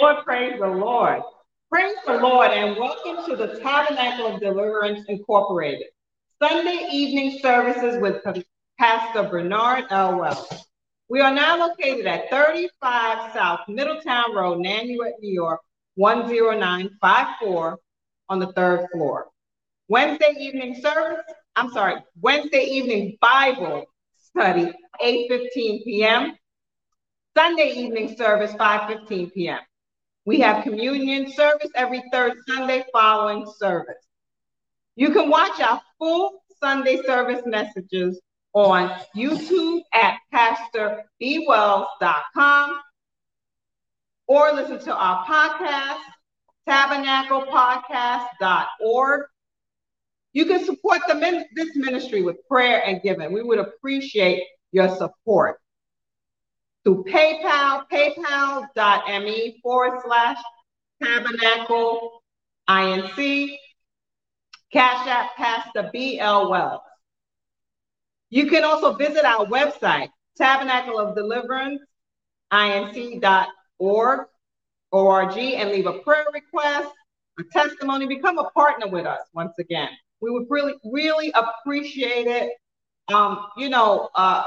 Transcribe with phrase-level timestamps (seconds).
[0.00, 1.20] Lord, praise the Lord.
[1.70, 5.88] Praise the Lord and welcome to the Tabernacle of Deliverance Incorporated.
[6.42, 8.22] Sunday evening services with
[8.78, 10.18] Pastor Bernard L.
[10.18, 10.64] Wells.
[11.10, 15.60] We are now located at 35 South Middletown Road, Nanuet, New York,
[15.98, 17.78] 10954
[18.30, 19.26] on the third floor.
[19.88, 21.20] Wednesday evening service,
[21.56, 23.84] I'm sorry, Wednesday evening Bible
[24.16, 24.72] study,
[25.04, 26.38] 8.15 p.m.
[27.36, 29.58] Sunday evening service, 5.15 p.m.
[30.26, 33.96] We have communion service every third Sunday following service.
[34.96, 38.20] You can watch our full Sunday service messages
[38.52, 42.80] on YouTube at pastorbwells.com
[44.26, 46.00] or listen to our podcast,
[46.68, 49.22] tabernaclepodcast.org.
[50.32, 53.32] You can support the this ministry with prayer and giving.
[53.32, 55.58] We would appreciate your support
[56.84, 60.38] through PayPal, paypal.me forward slash
[61.02, 62.22] tabernacle
[62.68, 63.56] INC,
[64.72, 66.80] Cash App Pastor BL Wells.
[68.30, 71.80] You can also visit our website, Tabernacle of Deliverance,
[72.52, 74.20] inc.org,
[74.92, 76.90] org, and leave a prayer request,
[77.38, 79.88] a testimony, become a partner with us once again.
[80.20, 82.52] We would really, really appreciate it.
[83.12, 84.44] Um, you know, uh,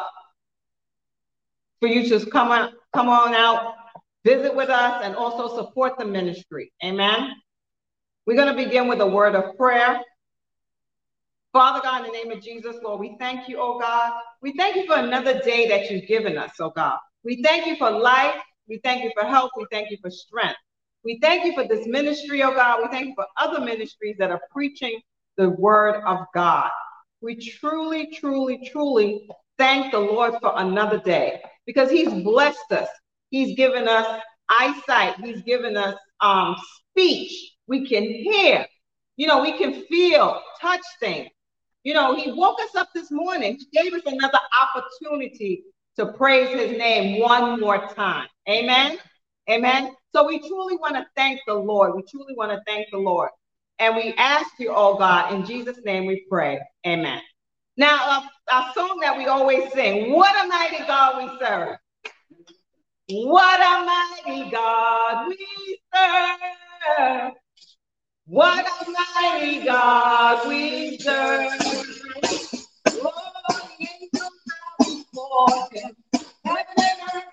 [1.83, 3.75] for you to come on, come on out,
[4.23, 6.71] visit with us, and also support the ministry.
[6.81, 7.33] Amen.
[8.25, 9.99] We're going to begin with a word of prayer.
[11.51, 14.13] Father God, in the name of Jesus, Lord, we thank you, oh God.
[14.41, 16.99] We thank you for another day that you've given us, oh God.
[17.25, 18.39] We thank you for life.
[18.69, 19.51] We thank you for health.
[19.57, 20.55] We thank you for strength.
[21.03, 22.79] We thank you for this ministry, oh God.
[22.81, 25.01] We thank you for other ministries that are preaching
[25.35, 26.71] the word of God.
[27.19, 32.89] We truly, truly, truly thank the Lord for another day because he's blessed us.
[33.29, 35.15] He's given us eyesight.
[35.23, 36.55] He's given us um,
[36.89, 37.53] speech.
[37.67, 38.65] We can hear.
[39.15, 41.29] You know, we can feel, touch things.
[41.83, 43.57] You know, he woke us up this morning.
[43.59, 45.63] He gave us another opportunity
[45.97, 48.27] to praise his name one more time.
[48.49, 48.97] Amen.
[49.49, 49.93] Amen.
[50.13, 51.95] So we truly want to thank the Lord.
[51.95, 53.29] We truly want to thank the Lord.
[53.79, 56.59] And we ask you, oh God, in Jesus' name we pray.
[56.87, 57.21] Amen.
[57.75, 61.77] Now, uh, our song that we always sing, What a Mighty God We Serve.
[63.09, 67.33] What a mighty God we serve.
[68.25, 71.51] What a mighty God we serve.
[72.87, 73.11] Oh,
[73.79, 75.95] angels bow before him.
[76.45, 77.23] Heaven and earth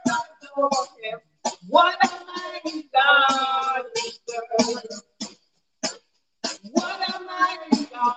[0.42, 1.20] adore him.
[1.68, 5.00] What a mighty God we serve.
[6.72, 8.16] What a mighty God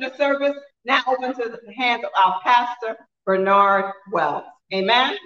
[0.00, 4.44] during the service now open to the hands of our pastor, Bernard Wells.
[4.72, 5.16] Amen.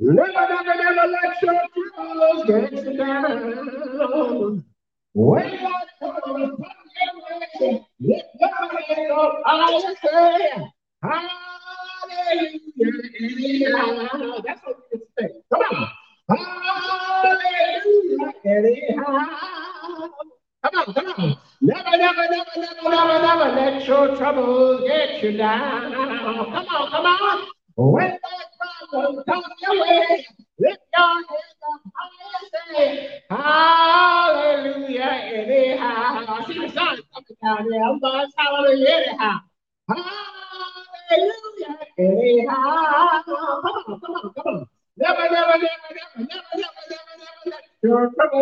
[0.00, 1.60] Never, never, never let your
[1.94, 4.64] troubles get you down.
[5.14, 5.58] When you
[6.02, 6.26] are
[8.00, 9.42] lift your up.
[9.44, 10.70] I say,
[12.72, 13.02] Hallelujah.
[14.44, 14.60] That's
[16.28, 18.32] Hallelujah.
[18.44, 20.08] Anyhow.
[20.62, 21.36] Come on, come on.
[21.60, 25.92] Never, never, never, never, never, never let your troubles get you down.
[25.92, 27.46] Come on, come on.
[27.76, 28.18] When
[28.92, 30.26] your way,
[30.58, 31.28] lift your hands
[31.62, 36.46] up high and say, Hallelujah, anyhow.
[36.46, 37.82] See the sun coming down there.
[37.84, 39.38] I'm going to hallelujah, anyhow.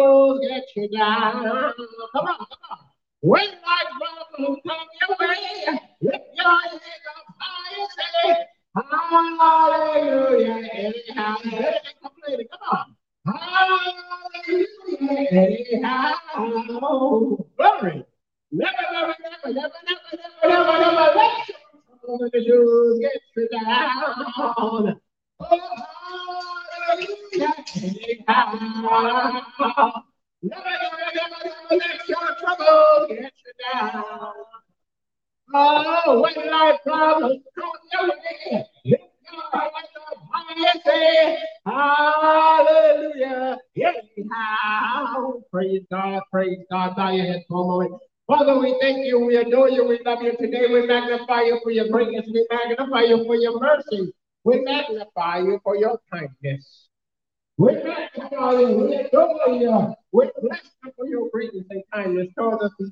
[0.06, 1.75] Troubles get you down.
[45.50, 46.97] Praise God, praise God.
[46.97, 48.00] Bow your for a moment.
[48.26, 50.66] Father, we thank you, we adore you, we love you today.
[50.73, 55.61] We magnify you for your greatness, we magnify you for your mercy, we magnify you
[55.62, 56.88] for your kindness.
[57.56, 62.64] We magnify you, we adore you, we bless you for your greatness and kindness towards
[62.64, 62.90] us.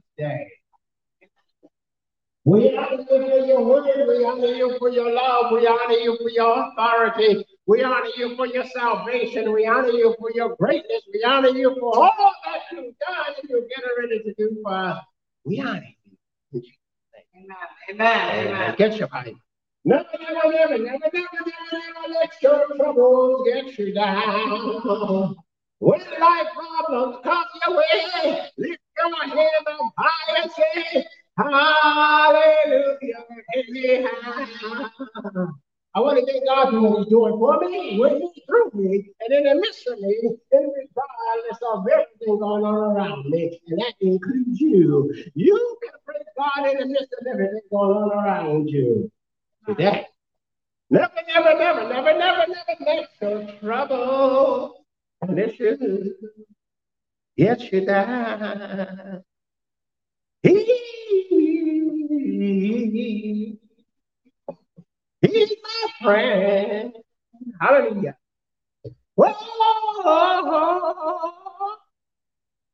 [2.47, 4.07] We honor you for your word.
[4.07, 5.53] We honor you for your love.
[5.53, 7.45] We honor you for your authority.
[7.67, 9.51] We honor you for your salvation.
[9.51, 11.03] We honor you for your greatness.
[11.13, 14.75] We honor you for all that you've done and you're getting ready to do for
[14.75, 14.99] us.
[15.45, 15.85] We honor
[16.53, 16.63] you.
[17.35, 17.57] Amen.
[17.91, 18.47] Amen.
[18.47, 18.75] Amen.
[18.77, 19.39] Get your Bible.
[19.87, 21.25] Never, never, never, never, never, never,
[21.73, 25.35] never let your troubles get you down.
[25.79, 31.05] When life problems come your way, lift your hand up high and say,
[31.37, 33.25] Hallelujah.
[35.97, 39.11] I want to thank God for what He's doing for me, what He's through me,
[39.21, 43.81] and in the midst of me, in regardless of everything going on around me, and
[43.81, 45.13] that includes you.
[45.35, 49.11] You can praise God in the midst of everything going on around you.
[49.67, 50.07] Today.
[50.91, 54.85] Never, never, never, never, never, never let your trouble
[55.25, 56.13] conditions
[57.37, 59.25] get you down.
[60.45, 60.53] He,
[65.23, 66.93] he's my friend.
[67.59, 68.17] Hallelujah.
[69.15, 69.33] Whoa,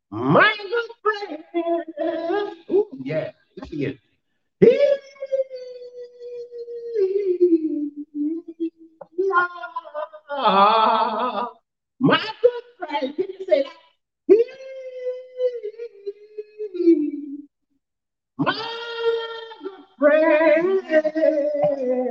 [0.09, 1.43] my good friend.
[2.71, 3.31] Ooh, yeah,
[3.71, 3.97] yes,
[4.61, 4.99] he is.
[10.29, 11.50] He,
[12.00, 13.15] my good friend.
[13.15, 13.71] Can you say that?
[14.27, 14.43] He,
[18.38, 18.53] my
[19.63, 20.81] good friend.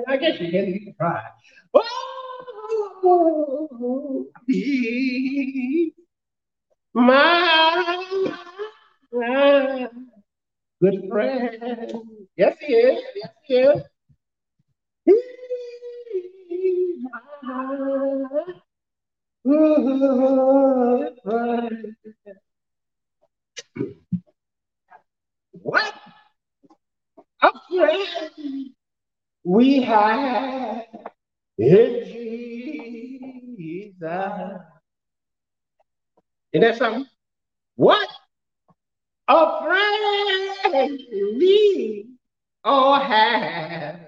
[0.08, 1.22] I guess you can, you can try.
[1.74, 1.84] Oh,
[4.46, 5.94] he,
[6.94, 8.04] my
[10.82, 11.92] good friend.
[12.36, 13.02] Yes, he is.
[13.16, 13.82] Yes, he is.
[15.06, 15.16] He's
[17.02, 17.27] my good friend.
[25.62, 25.94] What
[27.42, 28.70] a friend
[29.44, 30.84] we have
[31.58, 32.04] in
[33.56, 34.02] Jesus.
[36.52, 37.06] Isn't that something?
[37.76, 38.08] What
[39.28, 41.00] a friend
[41.36, 42.08] we
[42.64, 44.00] all have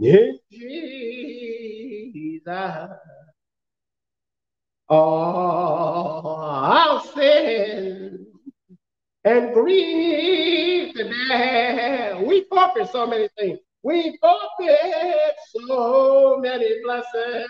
[0.00, 1.71] in Jesus.
[4.88, 8.26] All oh, our sin
[9.24, 12.22] and grief today.
[12.26, 13.58] We forfeit so many things.
[13.82, 15.36] We forfeit
[15.68, 17.48] so many blessings.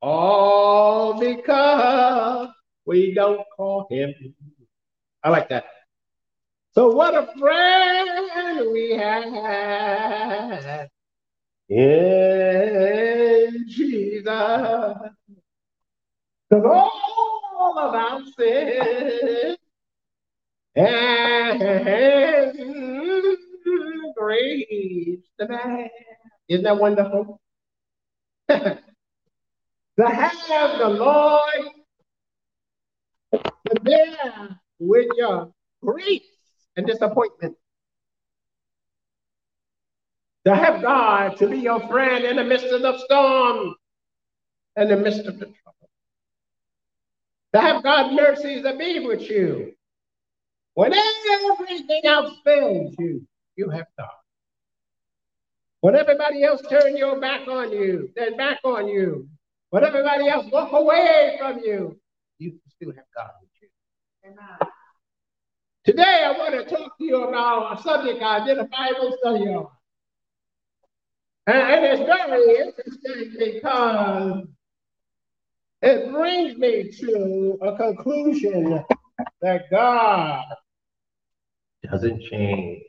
[0.00, 2.48] All because
[2.84, 4.14] we don't call him.
[5.22, 5.64] I like that.
[6.74, 10.88] So what a friend we have
[11.68, 13.11] in
[13.72, 14.28] Jesus.
[16.50, 19.56] All of our sin
[20.74, 21.52] and
[25.38, 25.88] the man.
[26.48, 27.40] Isn't that wonderful?
[28.48, 28.78] to
[29.98, 31.72] have the Lord
[33.32, 35.52] to bear with your
[35.82, 36.22] grief
[36.76, 37.56] and disappointment.
[40.46, 43.74] To have God to be your friend in the midst of the storm,
[44.76, 45.90] in the midst of the trouble.
[47.54, 49.72] To have God's mercies to be with you.
[50.74, 54.08] When everything else fails you, you have God.
[55.80, 59.28] When everybody else turn your back on you, then back on you,
[59.70, 61.98] when everybody else walk away from you,
[62.38, 63.68] you still have God with you.
[64.24, 64.58] Amen.
[65.84, 69.48] Today, I want to talk to you about a subject I did a Bible study
[69.48, 69.66] on.
[71.46, 74.46] And it's very interesting because
[75.82, 78.84] it brings me to a conclusion
[79.40, 80.44] that God
[81.90, 82.84] doesn't change.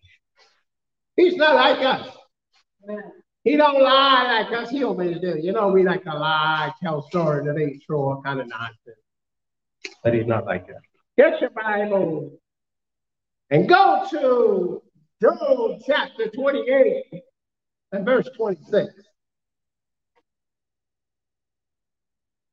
[1.16, 2.16] He's not like us.
[3.44, 4.70] He don't lie like us.
[4.70, 5.38] He always do.
[5.40, 8.98] You know, we like to lie, tell stories that ain't true, kind of nonsense.
[10.04, 10.82] But he's not like that.
[11.18, 12.40] Get your Bible
[13.50, 14.82] and go to
[15.22, 17.23] Job chapter 28
[17.94, 18.92] and verse 26.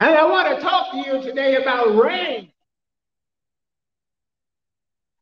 [0.01, 2.53] And I want to talk to you today about rain.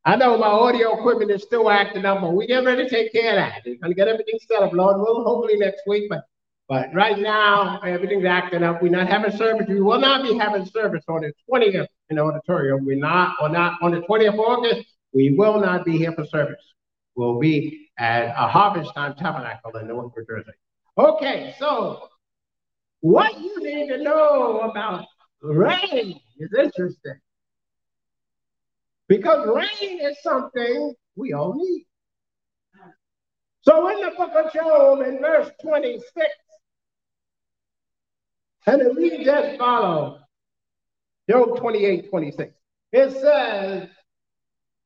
[0.04, 3.12] I know my audio equipment is still acting up, but we get ready to take
[3.12, 3.62] care of that.
[3.66, 4.98] We're going to get everything set up, Lord.
[4.98, 6.24] We'll hopefully next week, but
[6.68, 8.82] but right now everything's acting up.
[8.82, 9.66] We're not having service.
[9.68, 12.84] We will not be having service on the 20th in the auditorium.
[12.84, 14.86] We're not or not on the 20th of August.
[15.14, 16.62] We will not be here for service.
[17.18, 20.52] We'll be at a harvest time tabernacle in New Jersey.
[20.96, 22.10] Okay, so
[23.00, 25.04] what you need to know about
[25.42, 27.18] rain is interesting.
[29.08, 31.86] Because rain is something we all need.
[33.62, 36.06] So in the book of Job, in verse 26,
[38.68, 40.20] and it reads as follows
[41.28, 42.54] Job 28 26.
[42.92, 43.88] It says,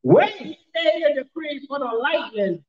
[0.03, 2.65] he made a decree for the lightning,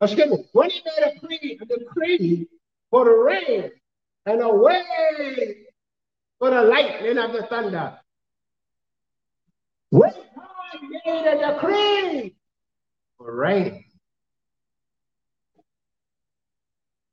[0.00, 2.48] excuse me, when he made a decree, a decree
[2.90, 3.70] for the rain,
[4.26, 5.66] and a way
[6.38, 7.98] for the lightning of the thunder.
[9.90, 12.34] When God made a decree
[13.18, 13.84] for rain,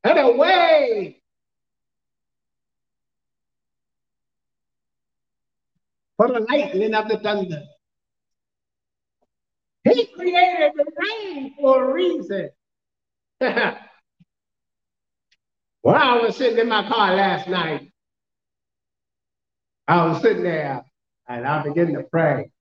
[0.04, 1.22] and a way
[6.18, 7.64] for the lightning of the thunder.
[9.94, 12.50] He created the rain for a reason.
[15.88, 17.90] When I was sitting in my car last night,
[19.88, 20.84] I was sitting there
[21.30, 22.52] and I began to pray.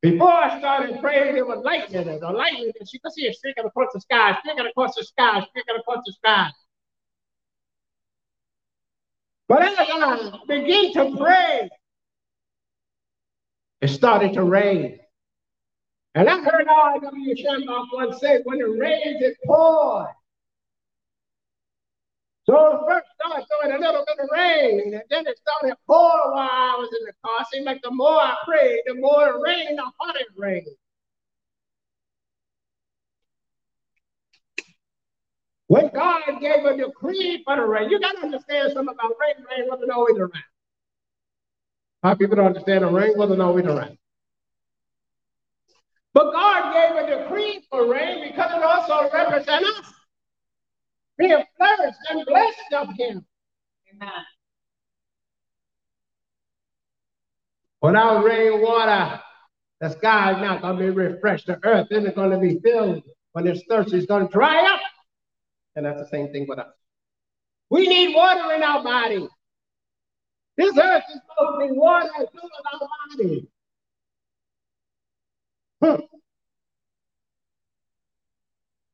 [0.00, 2.04] Before I started praying, there was lightning.
[2.04, 5.02] There was lightning, and you could see it streaking across the sky, streaking across the
[5.02, 6.50] sky, streaking across the sky.
[9.48, 11.68] But as I began to pray,
[13.80, 15.00] it started to rain.
[16.14, 17.34] And I heard R.W.
[17.36, 20.08] Schambach once say, when it rains, it pours.
[22.46, 26.48] So first started throwing a little bit of rain, and then it started pouring while
[26.50, 27.42] I was in the car.
[27.42, 30.66] It seemed like the more I prayed, the more it rained, the harder it rained.
[35.68, 39.46] When God gave a decree for the rain, you got to understand something about rain.
[39.48, 40.32] Rain wasn't always around.
[42.02, 43.96] How people don't understand the rain wasn't always around.
[46.12, 49.92] But God gave a decree for rain because it also represents us
[51.18, 53.24] being flourished and blessed of him.
[53.94, 54.10] Amen.
[57.82, 59.20] Without rain water,
[59.80, 61.46] the sky is not going to be refreshed.
[61.46, 63.02] The earth isn't going to be filled.
[63.32, 64.80] When it's thirsty, it's going to dry up.
[65.76, 66.74] And that's the same thing with us.
[67.70, 69.28] We need water in our body.
[70.56, 72.26] This earth is supposed to be water in
[72.72, 73.48] our body.
[75.82, 76.00] Hmm.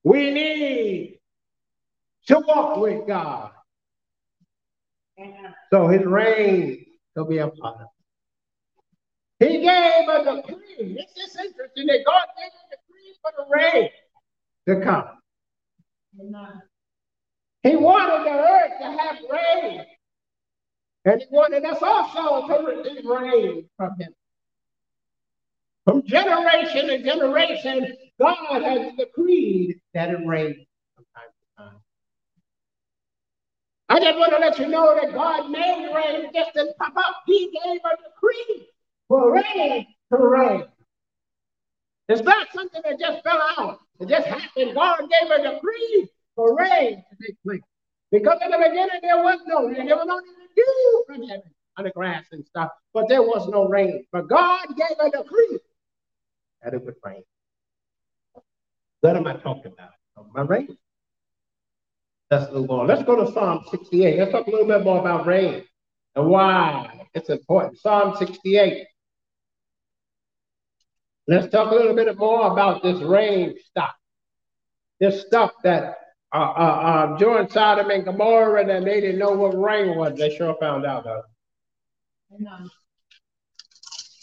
[0.04, 1.18] We need
[2.28, 3.50] to walk with God.
[5.72, 7.88] So his reign will be upon us.
[9.40, 10.94] He gave a decree.
[10.94, 13.90] This is interesting that God gave a decree for the rain
[14.68, 15.08] to come.
[16.20, 16.62] Amen.
[17.62, 19.84] He wanted the earth to have rain.
[21.04, 24.14] And he wanted us also to receive rain from him.
[25.86, 30.66] From generation to generation, God has decreed that it rains.
[33.88, 37.22] I just want to let you know that God made rain just to pop up.
[37.24, 38.66] He gave a decree
[39.06, 40.64] for rain to rain.
[42.08, 43.78] It's not something that just fell out.
[44.00, 44.74] It just happened.
[44.74, 47.60] God gave a decree for rain to take place.
[48.10, 49.86] Because in the beginning there was no rain.
[49.86, 50.20] There was no
[50.56, 54.04] dew from heaven on the grass and stuff, but there was no rain.
[54.10, 55.60] But God gave a decree
[56.72, 57.22] would rain.
[59.00, 59.90] What am I talking about?
[60.34, 60.76] My rain.
[62.30, 62.86] Let's move on.
[62.86, 64.18] Let's go to Psalm 68.
[64.18, 65.64] Let's talk a little bit more about rain
[66.16, 67.78] and why it's important.
[67.78, 68.86] Psalm 68.
[71.28, 73.94] Let's talk a little bit more about this rain stuff.
[74.98, 75.98] This stuff that
[76.32, 80.18] uh, uh, uh, joined Sodom and Gomorrah and they didn't know what rain was.
[80.18, 81.22] They sure found out though.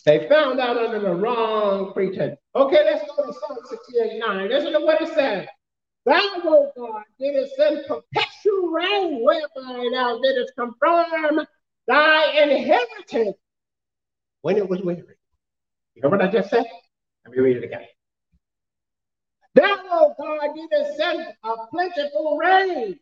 [0.05, 2.37] They found out under the wrong pretense.
[2.55, 4.49] Okay, let's go to Psalm 68 9.
[4.49, 5.47] Listen to what it says.
[6.05, 11.45] Thou, O God, didst send perpetual rain, whereby thou didst confirm
[11.87, 13.37] thy inheritance
[14.41, 14.99] when it was weary.
[15.95, 16.65] You hear what I just said?
[17.25, 17.85] Let me read it again.
[19.55, 22.99] Thou, O God, didst send a plentiful rain,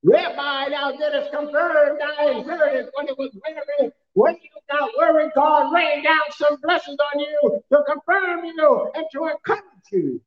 [0.00, 3.92] whereby thou didst confirm thy inheritance when it was weary.
[4.14, 9.04] When you got worried, God rained down some blessings on you to confirm you and
[9.12, 10.20] to encourage you.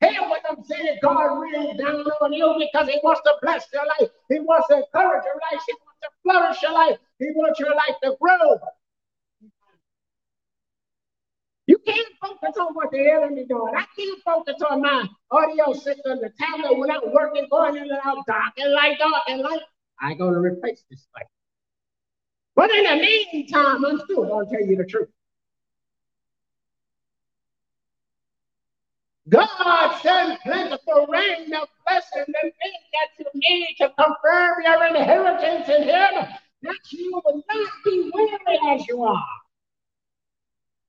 [0.00, 0.98] Hear what I'm saying?
[1.02, 4.10] God rained down on you because He wants to bless your life.
[4.30, 5.62] He wants to encourage your life.
[5.66, 6.98] He wants to flourish your life.
[7.18, 8.58] He wants your life to grow.
[11.66, 13.74] You can't focus on what the enemy doing.
[13.76, 18.26] I can't focus on my audio system, the tablet without working, going in and out,
[18.26, 19.60] dark and light, dark and light.
[20.00, 21.26] I to replace this light.
[22.54, 25.08] But in the meantime, I'm still going to tell you the truth.
[29.28, 35.68] God sends plentiful rain of blessing and things that you need to confirm your inheritance
[35.68, 36.28] in Him,
[36.62, 39.24] that you will not be weary as you are.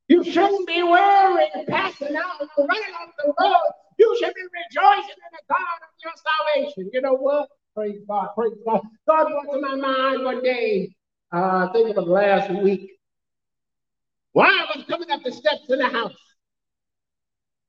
[0.08, 3.72] You shouldn't be weary passing out and running off the road.
[4.00, 6.14] You should be rejoicing in the God of your
[6.66, 6.90] salvation.
[6.92, 7.50] You know what?
[7.76, 8.82] Praise God, praise God.
[9.08, 10.94] God brought to my mind one day
[11.34, 12.92] uh, I think it was last week,
[14.34, 16.14] while I was coming up the steps in the house,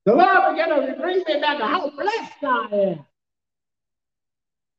[0.04, 3.06] the Lord began to bring me back to how blessed I am.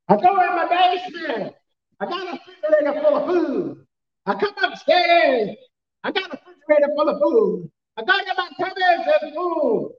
[0.07, 1.55] I go in my basement.
[1.99, 3.85] I got a refrigerator full of food.
[4.27, 5.55] I come upstairs.
[6.03, 7.71] I got a refrigerator full of food.
[7.97, 9.93] I got in my cupboards and food.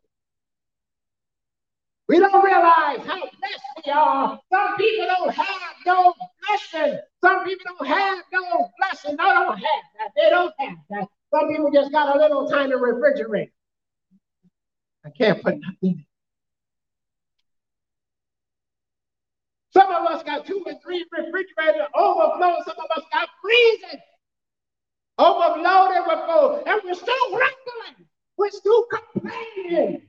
[2.09, 4.39] We don't realize how blessed we are.
[4.53, 6.15] Some people don't have no
[6.47, 7.01] blessing.
[7.23, 9.17] Some people don't have no blessing.
[9.17, 10.11] They don't have that.
[10.15, 11.09] They don't have that.
[11.35, 13.51] Some people just got a little tiny refrigerator.
[15.05, 16.07] I can't put nothing in.
[19.73, 22.63] Some of us got two and three refrigerators overflowing.
[22.65, 24.01] Some of us got freezing,
[25.19, 28.09] overloaded with food, and we're still grumbling.
[28.39, 30.09] We're still complaining.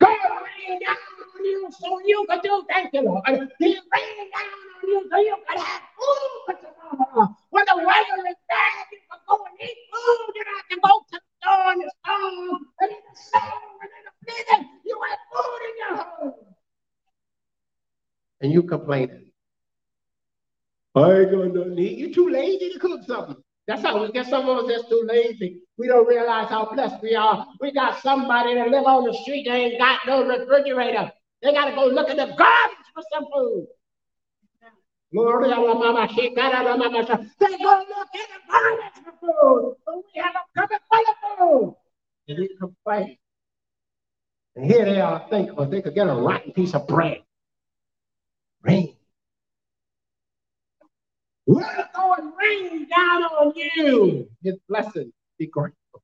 [0.00, 3.22] God rained down on you so you could do thank you, Lord.
[3.58, 7.36] He rained down on you so you could have food tomorrow.
[7.50, 10.32] When the weather is bad, you can go and eat food.
[10.34, 13.40] You don't have to go to the store and the storm and in the snow
[13.82, 14.66] and in the blizzard.
[14.84, 16.34] You have food in your home.
[18.40, 19.26] And you complaining.
[20.94, 23.36] I ain't gonna need you too lazy to cook something.
[23.70, 25.60] That's how we get some of us that's too lazy.
[25.78, 27.46] We don't realize how blessed we are.
[27.60, 31.12] We got somebody that live on the street they ain't got no refrigerator.
[31.40, 33.68] They gotta go look in the garbage for some food.
[35.12, 36.08] Glory to mama.
[36.16, 39.76] They go look in the garbage for food.
[39.86, 41.76] But we have a cupboard full of food.
[42.26, 43.18] And we complain.
[44.56, 47.22] And here they are thankful they could get a rotten piece of bread.
[48.62, 48.96] Rain.
[51.50, 54.28] Let go and rain down on you.
[54.42, 55.12] His blessing.
[55.36, 56.02] Be grateful.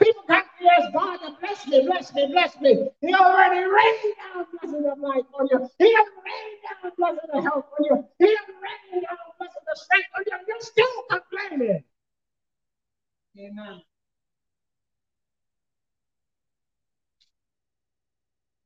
[0.00, 2.88] People got to ask God to bless me, bless me, bless me.
[3.02, 5.68] He already rained down blessing of life on you.
[5.78, 8.08] He has rained down blessing of health on you.
[8.18, 10.38] He has rained down blessing of strength on you.
[10.48, 11.84] You're still complaining.
[13.38, 13.82] Amen.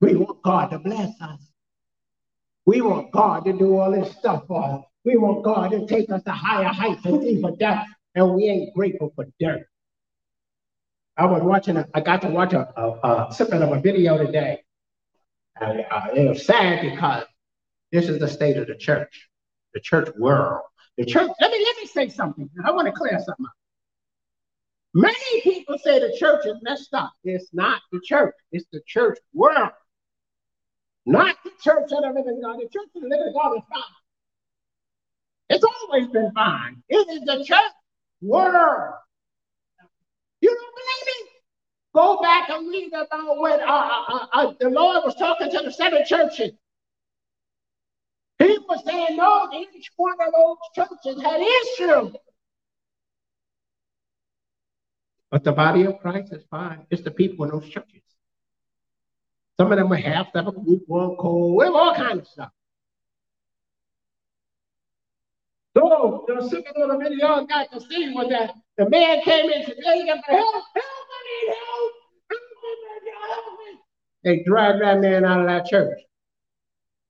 [0.00, 1.53] We want God to bless us.
[2.66, 4.84] We want God to do all this stuff for us.
[5.04, 8.74] We want God to take us to higher heights and deeper depths, and we ain't
[8.74, 9.66] grateful for dirt.
[11.16, 14.18] I was watching, a, I got to watch a, a, a snippet of a video
[14.18, 14.62] today.
[15.60, 17.24] And uh, it was sad because
[17.92, 19.28] this is the state of the church,
[19.74, 20.62] the church world.
[20.96, 22.48] The church, let me let me say something.
[22.64, 23.52] I want to clear something up.
[24.94, 27.12] Many people say the church is messed up.
[27.24, 29.70] It's not the church, it's the church world.
[31.06, 32.56] Not the church of the living God.
[32.56, 33.82] The church of the living God is fine.
[35.50, 36.82] It's always been fine.
[36.88, 37.72] It is the church
[38.22, 38.94] world.
[40.40, 41.30] You don't believe me?
[41.94, 45.62] Go back and read about when uh, uh, uh, uh, the Lord was talking to
[45.64, 46.52] the seven churches.
[48.38, 52.16] He was saying, no, each one of those churches had issues.
[55.30, 56.86] But the body of Christ is fine.
[56.90, 58.03] It's the people in those churches.
[59.58, 62.50] Some of them were half of them, lukewarm, cold, all kinds of stuff.
[65.76, 69.64] So the second little video got to see was that the man came in and
[69.66, 71.92] Hey, help, help, I need help.
[74.22, 75.98] They dragged that man out of that church.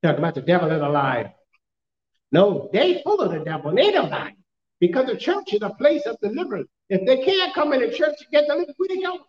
[0.02, 1.28] Talking about the devil is alive.
[2.32, 4.34] No, they full of the devil and they don't lie.
[4.80, 6.68] Because the church is a place of deliverance.
[6.88, 9.20] If they can't come in the church to get delivered, where they going?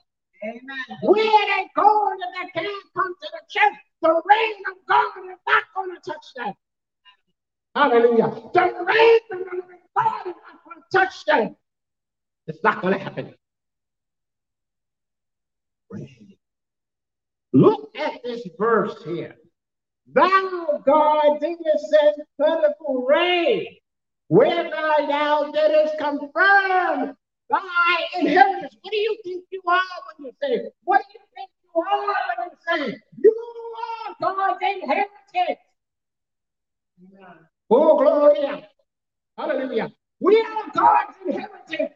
[0.43, 0.99] Amen.
[1.01, 3.73] Where they going if they can't come to the church?
[4.01, 6.53] The reign of God is not going to touch them.
[7.75, 8.41] Hallelujah.
[8.53, 11.55] The reign of the God is not going to touch them.
[12.47, 13.33] It's not going to happen.
[17.53, 19.35] Look at this verse here.
[20.13, 23.65] Thou, God, didst send plentiful rain,
[24.27, 27.15] whereby thou didst confirm
[27.49, 28.75] thy inheritance.
[28.81, 29.81] What do you think you are
[30.17, 30.69] when you say?
[30.83, 32.57] What do you think you are when you
[32.91, 32.97] say?
[33.21, 33.35] You
[33.83, 35.59] are God's inheritance.
[37.69, 38.65] Oh, glory.
[39.37, 39.91] Hallelujah.
[40.19, 41.93] We are God's inheritance.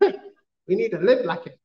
[0.68, 1.58] we need to live like it.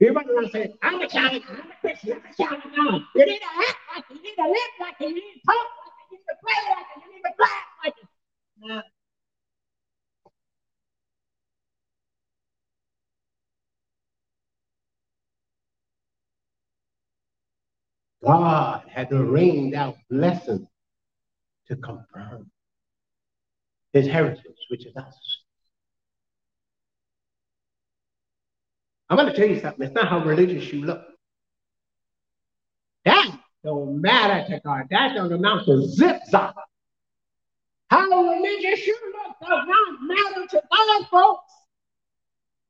[0.00, 3.02] Everybody want to say, I'm a child, I'm a Christian, I'm a child of God.
[3.16, 5.40] You need to act like it, you need to live like it, you need to
[5.44, 8.08] talk like it, you need to play like it, you need to laugh like it.
[8.62, 8.97] Yeah.
[18.24, 20.66] God had to rain out blessings
[21.68, 22.50] to confirm
[23.92, 25.14] his heritage, which is us.
[29.08, 29.86] I'm going to tell you something.
[29.86, 31.02] It's not how religious you look.
[33.04, 34.86] That don't matter to God.
[34.90, 36.54] That don't amount to zip zop.
[37.90, 41.52] How religious you look does not matter to God, folks.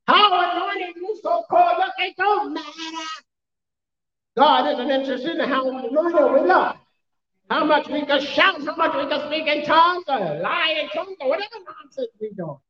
[0.07, 3.09] How anointed you so called look, it don't matter.
[4.39, 6.77] God isn't interested in how anointed we look.
[7.51, 10.89] How much we can shout, how much we can speak in tongues, or lie in
[10.91, 12.61] tongues, or whatever nonsense we do.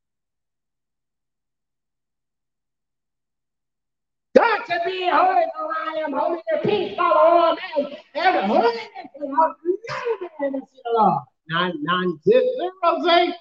[4.35, 6.39] God to be holy, for I am holy.
[6.51, 7.93] The peace follow all men.
[8.15, 8.79] And holiness
[9.17, 11.23] will have no man to the Lord.
[11.49, 13.35] Nine, nine, zero, zero, zero.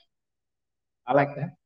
[1.06, 1.57] I like that.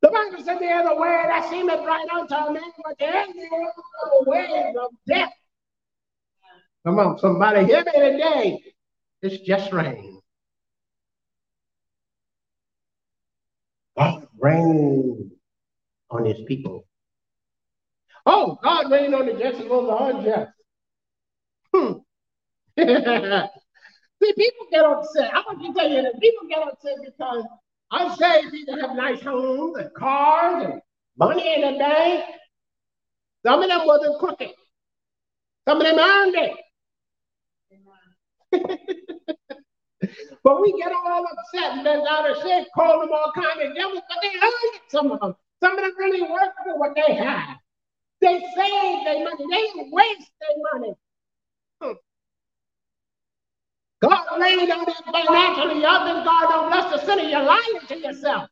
[0.00, 3.30] The Bible said the other way that seemeth right unto a man, but the end
[3.30, 5.32] of the ways of death.
[6.86, 8.62] Come on, somebody hear me today.
[9.22, 10.20] It's just rain.
[13.98, 15.32] God rain
[16.10, 16.86] on his people.
[18.24, 20.52] Oh, God rain on the just and on the unjust.
[21.74, 21.92] Hmm.
[24.22, 25.34] See, people get upset.
[25.34, 27.44] I want to tell you that people get upset because
[27.90, 30.80] I say people have nice homes and cars and
[31.16, 32.24] money in the bank.
[33.46, 34.50] Some of them wasn't crooked.
[35.66, 36.56] Some of them earned it.
[40.44, 43.74] but we get all upset and then out of shit, call them all kind of
[43.74, 45.34] devils, but they earned it, some of them.
[45.60, 47.56] Some of them really work for what they have.
[48.20, 49.46] They save their money.
[49.50, 50.94] They waste their money.
[54.00, 55.82] God laid on that financially.
[55.82, 57.28] Y'all think God don't bless the sinner.
[57.28, 58.48] You're lying to yourself.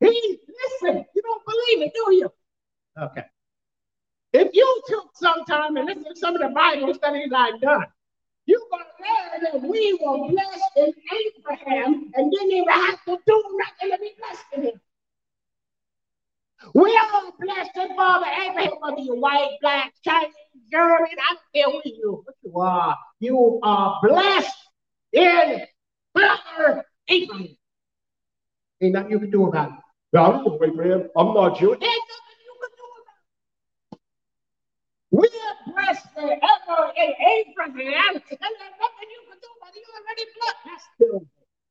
[0.00, 0.38] He,
[0.82, 2.32] listen, you don't believe it, do you?
[3.00, 3.24] Okay.
[4.32, 7.86] If you took some time and listen to some of the Bible studies I've done,
[8.46, 10.92] you're going to learn that we were blessed in
[11.38, 14.80] Abraham and didn't even have to do nothing to be blessed in him.
[16.74, 20.34] We all blessed in Father Abraham, whether you're white, black, Chinese,
[20.70, 22.96] German, I don't care who you, what you are.
[23.20, 24.56] You are blessed
[25.12, 25.66] in
[26.14, 27.56] Father Abraham.
[28.80, 29.74] Ain't nothing you can do about it.
[30.12, 31.08] Well, I'm not Abraham.
[31.16, 31.78] I'm not Jewish.
[31.80, 33.18] There's nothing you can do about
[33.92, 33.98] it.
[35.10, 39.80] We're blessed forever in Abraham, and there's nothing you can do about it.
[39.80, 40.90] You're already blessed.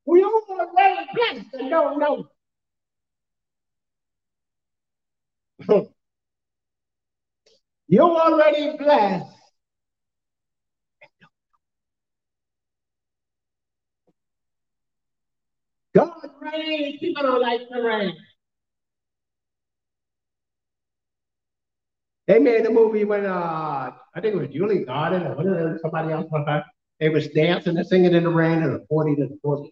[0.05, 2.27] We already blessed and don't know.
[7.87, 9.31] You're already blessed.
[15.95, 16.99] God rain.
[16.99, 18.15] People don't like the rain.
[22.27, 26.27] They made a movie when uh I think it was Julie Garden or somebody else
[26.31, 26.65] was her.
[26.99, 29.69] They was dancing and singing in the rain in the 40s and the 40s.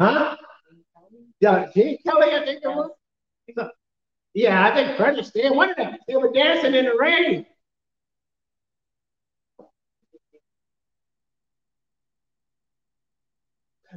[0.00, 0.36] Huh?
[1.40, 2.90] Yeah, Gene Kelly, I think it was.
[4.34, 5.96] Yeah, I think Fred Astaire, one of them.
[6.08, 7.46] They were dancing in the rain.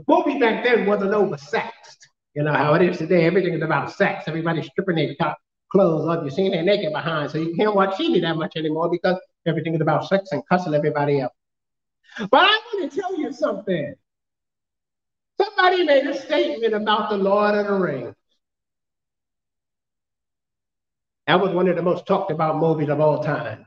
[0.08, 2.10] Movie back then wasn't over sexed.
[2.36, 3.26] You know how it is today.
[3.26, 4.26] Everything is about sex.
[4.28, 5.40] Everybody's stripping their top
[5.72, 6.22] clothes off.
[6.22, 7.32] You're seeing their naked behind.
[7.32, 10.76] So you can't watch TV that much anymore because everything is about sex and cussing
[10.76, 11.34] everybody up.
[12.30, 13.96] But I want to tell you something.
[15.42, 18.17] Somebody made a statement about the Lord of the Rings.
[21.28, 23.66] That was one of the most talked about movies of all time.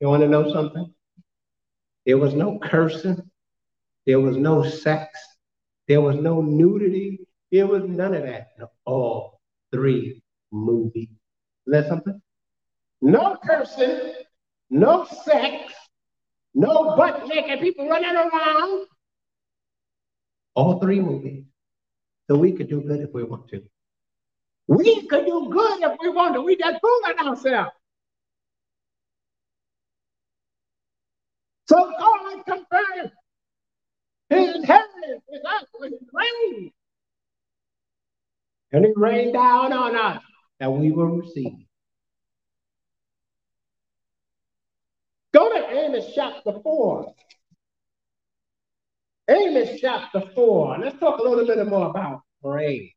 [0.00, 0.92] You want to know something?
[2.04, 3.22] There was no cursing.
[4.06, 5.18] There was no sex.
[5.88, 7.20] There was no nudity.
[7.52, 9.40] There was none of that in all
[9.72, 11.08] three movies.
[11.66, 12.20] Is that something?
[13.00, 14.12] No cursing,
[14.70, 15.72] no sex,
[16.54, 18.86] no butt naked people running around.
[20.54, 21.44] All three movies.
[22.28, 23.62] So we could do good if we want to.
[24.66, 26.42] We could do good if we want to.
[26.42, 27.70] We just fooling ourselves.
[31.66, 33.12] So God confirmed
[34.30, 36.72] his inheritance is us with rain.
[38.72, 40.22] And it rained down on us
[40.58, 41.66] that we will receive.
[45.32, 47.14] Go to Amos chapter 4.
[49.28, 50.78] Amos chapter 4.
[50.78, 52.90] Let's talk a little bit more about rain.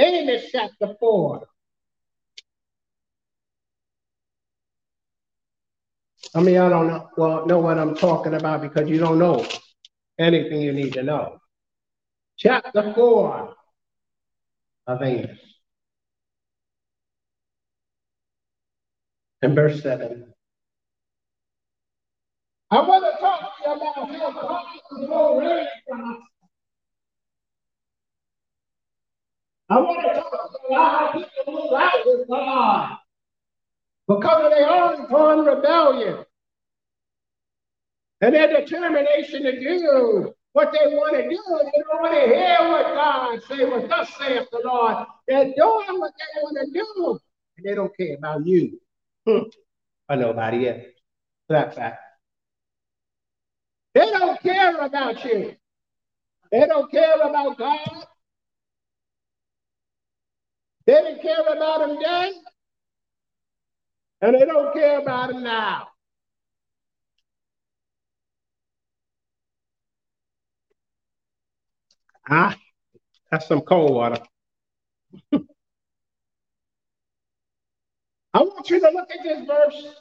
[0.00, 1.46] Amos chapter 4.
[6.34, 9.46] I mean, I don't know, well, know what I'm talking about because you don't know
[10.18, 11.38] anything you need to know.
[12.38, 13.54] Chapter 4
[14.86, 15.38] of Amos.
[19.42, 20.32] And verse 7.
[22.70, 24.64] I want to talk to you about how God
[25.02, 26.29] is more ready from us.
[29.70, 32.96] I want to talk to you about how people move out with God
[34.08, 36.24] because of their own torn rebellion
[38.20, 41.28] and their determination to do what they want to do.
[41.28, 45.06] They don't want to hear what God say, what thus saith the Lord.
[45.28, 47.20] They're doing what they want to do,
[47.56, 48.80] and they don't care about you
[49.24, 49.42] hmm.
[50.08, 50.82] or nobody else.
[51.48, 52.02] That fact.
[53.94, 55.54] They don't care about you.
[56.50, 58.06] They don't care about God.
[60.90, 62.32] They didn't care about him then,
[64.22, 65.86] and they don't care about him now.
[72.28, 72.56] Ah,
[73.30, 74.20] that's some cold water.
[75.32, 75.38] I
[78.40, 79.94] want you to look at this verse.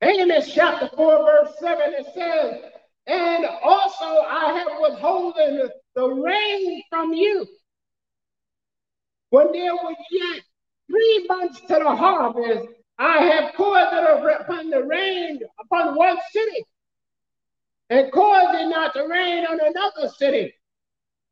[0.00, 2.62] Amos chapter 4, verse 7, it says,
[3.06, 7.46] And also I have withholden the rain from you.
[9.30, 10.42] When there was yet
[10.90, 16.64] three months to the harvest, I have caused it upon the rain upon one city,
[17.90, 20.54] and caused it not to rain on another city.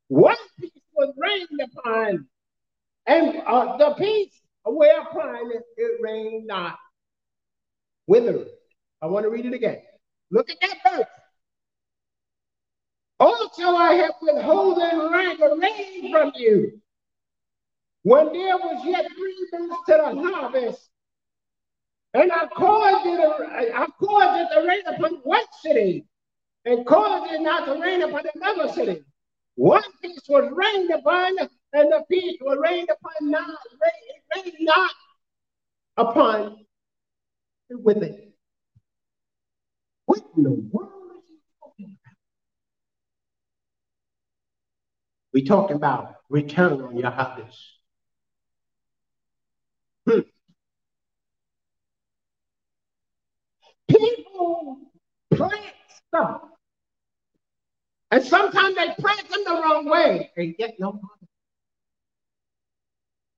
[0.09, 2.28] One piece was rained upon,
[3.06, 6.78] and uh, the piece whereupon it rained not
[8.06, 8.48] withered.
[9.02, 9.82] I want to read it again.
[10.30, 11.06] Look at that verse.
[13.18, 16.80] Also, I have withholden rain from you.
[18.07, 20.90] When there was yet three months to the harvest,
[22.14, 23.18] and I caused it,
[23.74, 26.07] I caused it to rain upon one city,
[26.64, 29.02] and caused it not to rain upon another city.
[29.57, 31.36] One piece was rained upon,
[31.72, 34.92] and the piece was rained upon not, rained, rained not
[35.96, 36.64] upon
[37.70, 38.32] with it.
[40.04, 42.14] What in the world is he talking about?
[45.32, 47.76] We talking about return on your harvest.
[53.88, 54.78] People
[55.32, 55.74] plant
[56.09, 56.42] stuff
[58.11, 61.02] and sometimes they plant them the wrong way and get no money.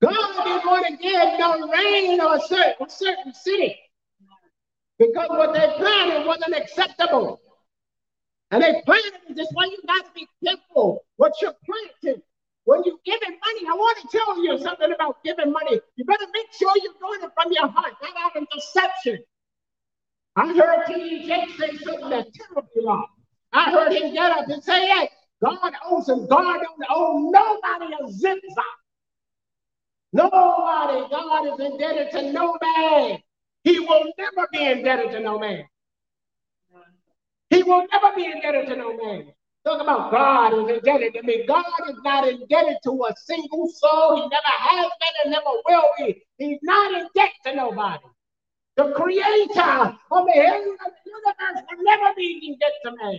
[0.01, 3.77] God didn't want to give no rain on a certain, certain city
[4.99, 7.41] because what they planted wasn't acceptable.
[8.51, 9.67] And they planted it this way.
[9.67, 12.23] You got to be careful what you're planting.
[12.69, 15.81] When you're giving money, I want to tell you something about giving money.
[15.97, 19.25] You better make sure you're doing it from your heart, not out of deception.
[20.37, 21.27] I heard T.D.
[21.27, 23.07] Jakes say something that's terribly wrong.
[23.55, 25.09] I heard him get up and say, hey,
[25.43, 26.27] God owes him.
[26.27, 28.39] God don't owe nobody a zip
[30.13, 31.09] Nobody.
[31.11, 33.19] God is indebted to no man.
[33.65, 35.65] He will never be indebted to no man.
[37.49, 39.33] He will never be indebted to no man.
[39.65, 41.45] Talk about God is indebted to me.
[41.47, 44.17] God is not indebted to a single soul.
[44.17, 46.23] He never has been and never will be.
[46.39, 48.05] He's not in debt to nobody.
[48.77, 53.19] The creator of the heaven and the universe will never be in debt to man.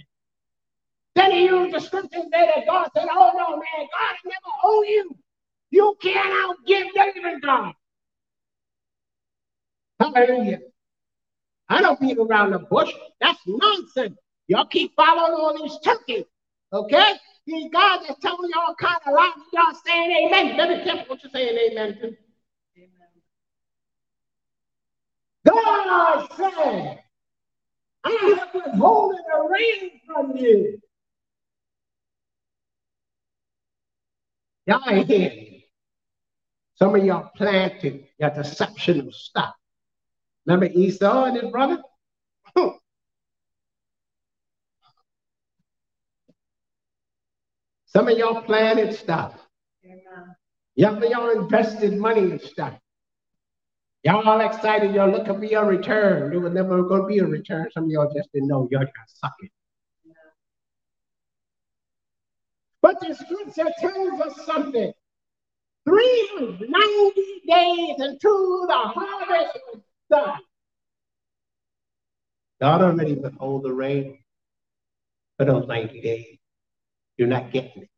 [1.15, 4.83] Then he used the scriptures there that God said, Oh no, man, God never owe
[4.83, 5.15] you.
[5.71, 7.73] You can't outgive David God.
[9.99, 10.59] Hallelujah.
[11.67, 12.91] I don't beat around the bush.
[13.19, 14.17] That's nonsense.
[14.49, 16.25] Y'all keep following all these turkeys.
[16.73, 17.13] Okay?
[17.45, 19.31] These guys are telling y'all kind of lies.
[19.53, 20.57] Y'all saying amen.
[20.57, 22.17] Let me tell what you're saying amen to.
[25.47, 26.99] God said,
[28.03, 30.79] I have withholding the rain from you.
[34.65, 35.61] Y'all ain't hearing
[36.75, 39.53] Some of y'all planted your deception stuff.
[40.47, 41.83] Remember Esau and his brother?
[47.89, 49.33] Some of y'all planted stuff.
[50.79, 52.75] Some of y'all invested money in stuff.
[54.03, 56.29] Y'all all excited, y'all looking for your return.
[56.29, 57.67] There was never going to be a return.
[57.73, 59.51] Some of y'all just didn't know y'all got suck it.
[62.81, 64.93] But the scripture tells us something.
[65.85, 69.81] 390 days until the harvest was
[70.11, 70.39] done.
[72.61, 74.19] God already withhold the rain
[75.37, 76.38] for those 90 days.
[77.19, 77.89] You're not getting it.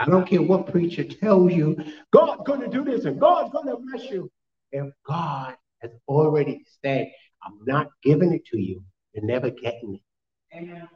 [0.00, 1.76] I don't care what preacher tells you,
[2.12, 4.28] God's going to do this and God's going to bless you.
[4.72, 7.08] If God has already said,
[7.40, 10.56] I'm not giving it to you, you're never getting it.
[10.56, 10.88] Amen.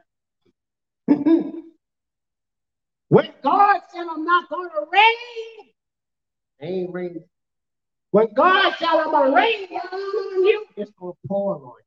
[3.07, 5.71] when God said, I'm not going to rain,
[6.61, 7.23] ain't raining.
[8.11, 11.82] When God said, I'm going to rain on you, it's going to pour on you.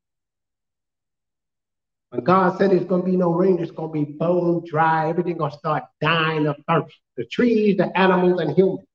[2.09, 5.09] When God said there's going to be no rain, it's going to be bone dry.
[5.09, 6.95] Everything going to start dying of thirst.
[7.17, 8.87] The trees, the animals, and humans.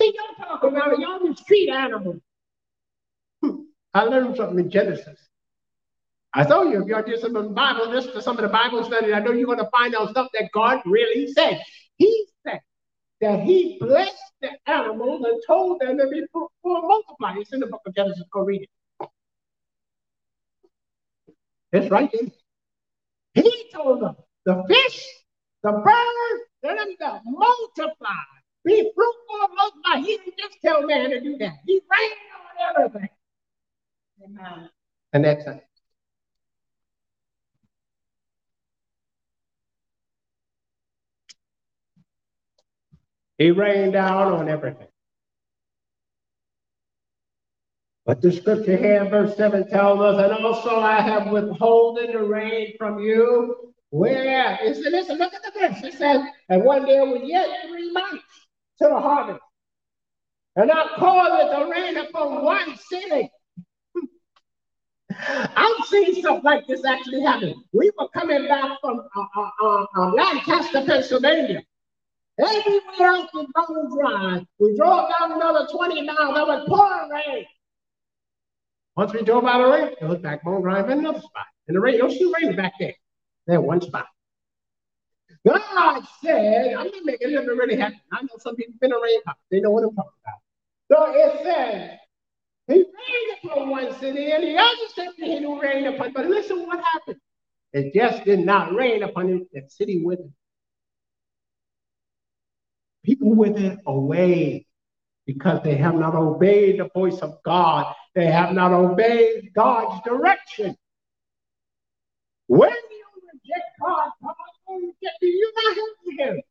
[0.00, 1.00] See, y'all talk about it.
[1.00, 2.20] Y'all mistreat animals.
[3.42, 3.62] Hmm.
[3.92, 5.18] I learned something in Genesis.
[6.32, 9.12] I told you, if y'all did some Bible, listen to some of the Bible study,
[9.12, 11.60] I know you're going to find out stuff that God really said.
[11.96, 12.60] He said
[13.20, 16.24] that he blessed the animals and told them to be
[16.64, 17.34] multiply.
[17.36, 18.24] It's in the book of Genesis.
[18.32, 18.70] Go read it.
[21.72, 22.30] It's right there.
[23.34, 25.06] He told them, the fish,
[25.62, 28.10] the birds, let them to multiply.
[28.64, 29.96] Be fruitful and multiply.
[30.00, 31.54] He didn't just tell man to do that.
[31.66, 33.08] He rained on everything.
[34.24, 34.70] Amen.
[35.12, 35.64] And that's it.
[43.38, 44.89] He rained down on everything.
[48.10, 52.24] But the scripture here in verse 7 tells us, and also I have withholden the
[52.24, 53.72] rain from you.
[53.90, 54.58] Where?
[54.60, 55.80] It said, listen, look at the verse.
[55.84, 58.24] It says, and one day was yet three months
[58.82, 59.38] to the harvest.
[60.56, 63.30] And I called it the rain upon one city.
[65.56, 67.62] I've seen stuff like this actually happen.
[67.72, 71.62] We were coming back from uh, uh, uh, uh Lancaster, Pennsylvania.
[72.40, 74.44] Everywhere else was bone dry.
[74.58, 76.34] We drove down another 20 miles.
[76.34, 77.46] There was pouring rain.
[78.96, 81.46] Once we drove out of rain, it was back home drive in another spot.
[81.68, 82.94] And the rain, see rain back there.
[83.46, 84.06] There, one spot.
[85.46, 88.00] God said, I'm not making it really happen.
[88.12, 89.20] I know some people been a rain
[89.50, 90.40] They know what I'm talking about.
[90.90, 91.98] So it says,
[92.66, 96.12] he rained upon one city and the other city he didn't rain upon.
[96.12, 97.20] But listen what happened.
[97.72, 100.30] It just did not rain upon it, that city with it.
[103.04, 104.66] People with it away
[105.26, 110.76] because they have not obeyed the voice of God they have not obeyed God's direction.
[112.48, 114.34] When you reject God, God
[114.68, 114.94] you.
[115.20, 116.42] You're not helping Him.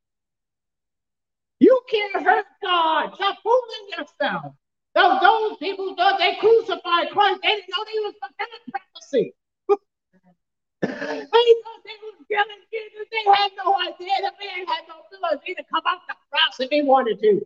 [1.60, 3.14] You can't hurt God.
[3.16, 4.54] Stop fooling yourself.
[4.96, 7.42] Those, those people thought they crucified Christ.
[7.44, 9.34] They didn't know they was fulfilling prophecy.
[10.82, 10.88] they
[11.28, 13.08] thought they was killing Jesus.
[13.12, 14.16] They had no idea.
[14.20, 17.46] The man had no ability to come out the cross if he wanted to.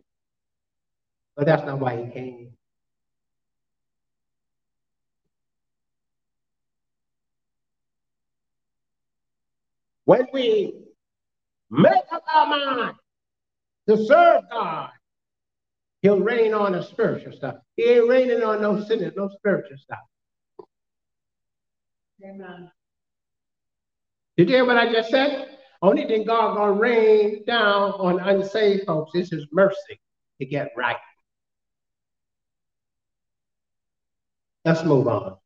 [1.36, 2.52] But that's not why he came.
[10.04, 10.74] When we
[11.70, 12.96] make up our mind
[13.88, 14.90] to serve God,
[16.04, 17.54] He'll rain on the spiritual stuff.
[17.76, 20.00] He ain't raining on no sin, no spiritual stuff.
[22.22, 22.70] Amen.
[24.36, 25.56] Did you hear what I just said?
[25.80, 29.98] Only thing God gonna rain down on unsaved folks is His mercy
[30.40, 30.98] to get right.
[34.64, 35.36] Let's move on.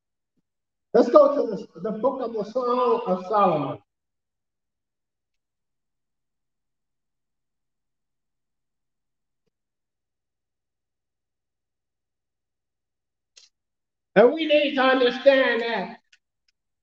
[0.94, 3.78] Let's go to the, the book of the Song of Solomon.
[14.14, 15.98] And we need to understand that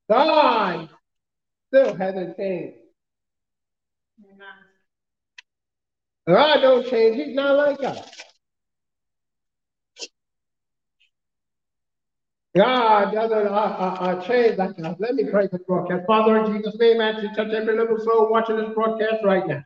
[0.10, 0.90] God
[1.68, 2.78] still hasn't changed.
[6.28, 7.18] God don't change.
[7.18, 8.10] He's not like us.
[12.56, 14.58] God doesn't uh, uh, uh, change.
[14.58, 16.06] Let me pray for broadcast.
[16.08, 19.24] Father, in Jesus' name, I ask you to touch every little soul watching this broadcast
[19.26, 19.62] right now.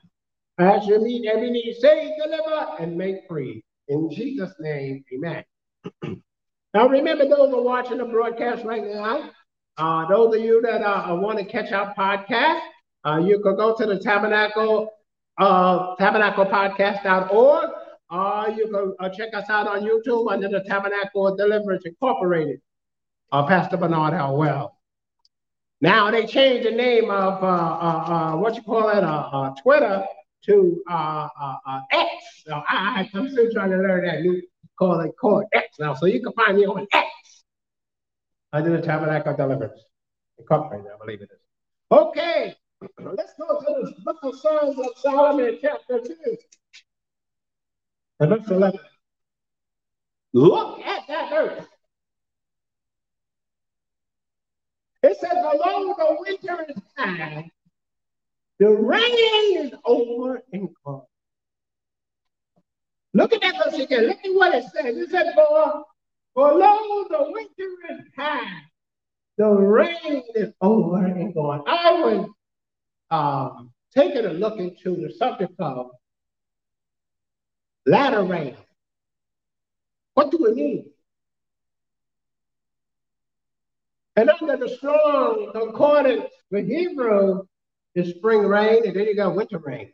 [0.57, 3.63] I ask you to meet every need, save, deliver, and make free.
[3.89, 5.43] In Jesus' name, amen.
[6.73, 9.29] now, remember those are watching the broadcast right now.
[9.77, 12.59] Uh, those of you that uh, want to catch our podcast,
[13.05, 14.89] uh, you can go to the Tabernacle
[15.39, 17.69] uh, tabernaclepodcast.org,
[18.11, 22.59] or you can uh, check us out on YouTube under the Tabernacle Deliverance Incorporated,
[23.31, 24.37] uh, Pastor Bernard L.
[24.37, 24.71] Wells.
[25.81, 29.55] Now they changed the name of uh, uh, uh, what you call it, uh, uh,
[29.61, 30.03] Twitter
[30.45, 30.83] to
[31.91, 32.09] X.
[32.45, 34.41] So I, I'm still trying to learn that new
[34.77, 35.93] call it X now.
[35.93, 37.43] So you can find me on X
[38.51, 39.81] under the Tabernacle Deliverance
[40.37, 41.39] Incorporated, I believe it is.
[41.91, 42.55] Okay.
[42.99, 46.15] Let's go to the book of Songs of Solomon, chapter 2.
[48.21, 48.79] And verse 11.
[50.33, 51.65] Look at that verse.
[55.01, 57.49] It says, Although the winter is high,
[58.59, 61.03] the rain is over and gone.
[63.13, 64.07] Look at that verse again.
[64.07, 64.97] Look at what it says.
[64.97, 65.83] It says, For,
[66.33, 68.61] for the winter is high,
[69.37, 71.63] the rain is over and gone.
[71.65, 72.29] I was
[73.09, 75.91] um, taking a look into the subject of
[77.85, 78.57] latter rain.
[80.13, 80.85] What do it mean?
[84.15, 87.43] And under the strong concordance with Hebrew
[87.95, 89.93] is spring rain, and then you got winter rain.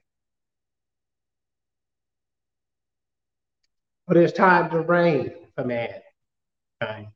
[4.07, 5.89] But it's time to rain for man.
[6.83, 7.07] Okay.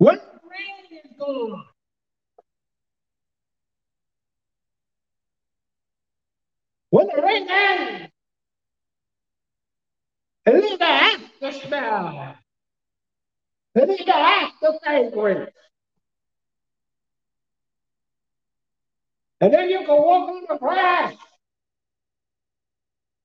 [0.00, 1.64] The rain is gone,
[6.90, 8.12] when the rain ends,
[10.48, 10.78] and leave
[11.40, 12.36] the smell,
[13.74, 15.50] leave the fragrance.
[19.40, 21.14] And then you can walk on the grass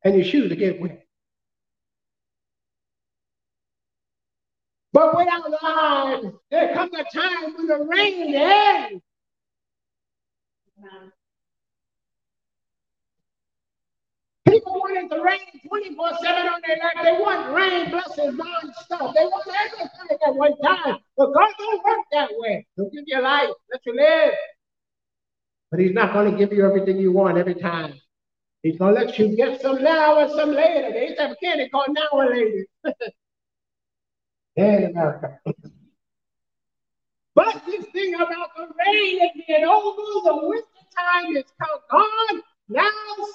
[0.03, 1.05] and your shoes to get wet.
[4.91, 9.01] But without God, there comes a time when the rain ends.
[14.63, 17.03] People wanted the rain 24 7 on their life.
[17.03, 19.13] They want rain blessings non-stop.
[19.13, 20.99] They want everything at one time.
[21.17, 22.65] But God don't work that way.
[22.77, 24.33] He'll give you life, let you live.
[25.69, 27.95] But He's not going to give you everything you want every time.
[28.61, 30.93] He's going to let you get some now and some later.
[30.93, 32.65] They used to have a candy called now and later.
[34.55, 35.39] in America.
[37.35, 41.43] but this thing about the rain is being over, the winter time is
[41.91, 42.41] gone.
[42.73, 42.89] Now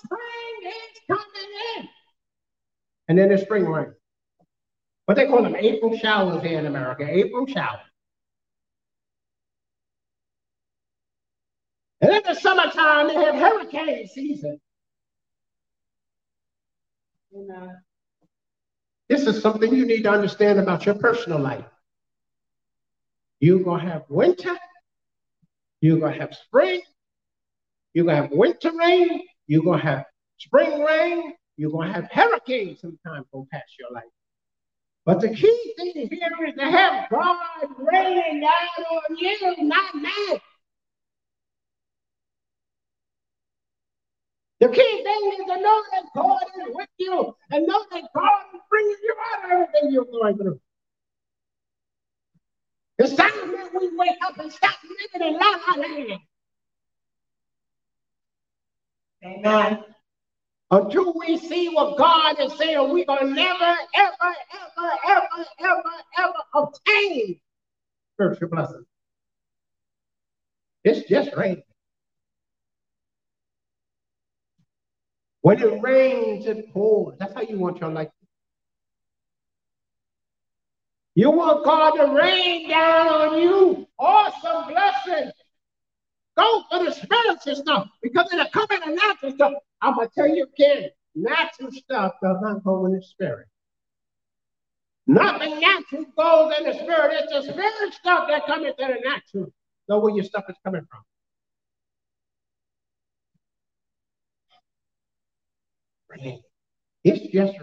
[0.04, 1.88] spring is coming in.
[3.06, 3.94] And then the spring rain.
[5.06, 7.80] What they call them April showers here in America, April showers.
[12.00, 14.60] And in the summertime, they have hurricane season.
[17.34, 17.76] Amen.
[19.08, 21.64] This is something you need to understand about your personal life.
[23.40, 24.56] You're going to have winter,
[25.80, 26.82] you're going to have spring,
[27.98, 30.04] you're going to have winter rain, you're going to have
[30.38, 34.04] spring rain, you're going to have hurricanes sometimes go past your life.
[35.04, 37.36] But the key thing here is to have God
[37.76, 40.38] raining down on you, not man.
[44.60, 48.42] The key thing is to know that God is with you and know that God
[48.54, 50.60] is bringing you out of everything you're going through.
[52.98, 56.20] It's time that we wake up and stop living in la la land.
[59.24, 59.84] Amen.
[60.70, 67.40] Until we see what God is saying, we're never, ever, ever, ever, ever, ever obtain
[68.14, 68.84] spiritual blessing.
[70.84, 71.62] It's just raining.
[75.40, 77.16] When it rains, it pours.
[77.18, 78.08] That's how you want your life.
[81.14, 85.32] You want God to rain down on you awesome blessings.
[86.38, 89.54] Go for the spiritual stuff because it'll come in the natural stuff.
[89.82, 93.48] I'm going to tell you again natural stuff does not go in the spirit.
[95.06, 97.12] Nothing natural goes in the spirit.
[97.14, 99.52] It's the spirit stuff that comes into the natural.
[99.88, 101.02] Know where your stuff is coming from.
[107.04, 107.58] It's just.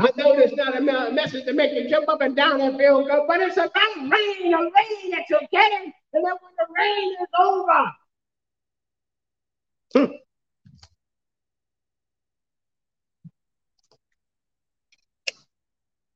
[0.00, 3.04] I know it's not a message to make you jump up and down and feel
[3.04, 7.16] good, but it's about rain, the rain that you're getting, and then when the rain
[7.20, 7.92] is over.
[9.94, 10.12] Hmm.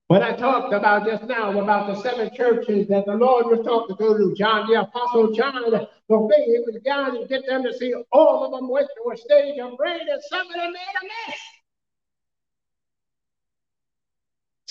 [0.07, 3.97] What I talked about just now about the seven churches that the Lord was talking
[3.97, 7.95] to, John, the Apostle John, the thing he was down and get them to see
[8.12, 11.05] all of them went to a stage of rain, and some of them made a
[11.30, 11.41] mess.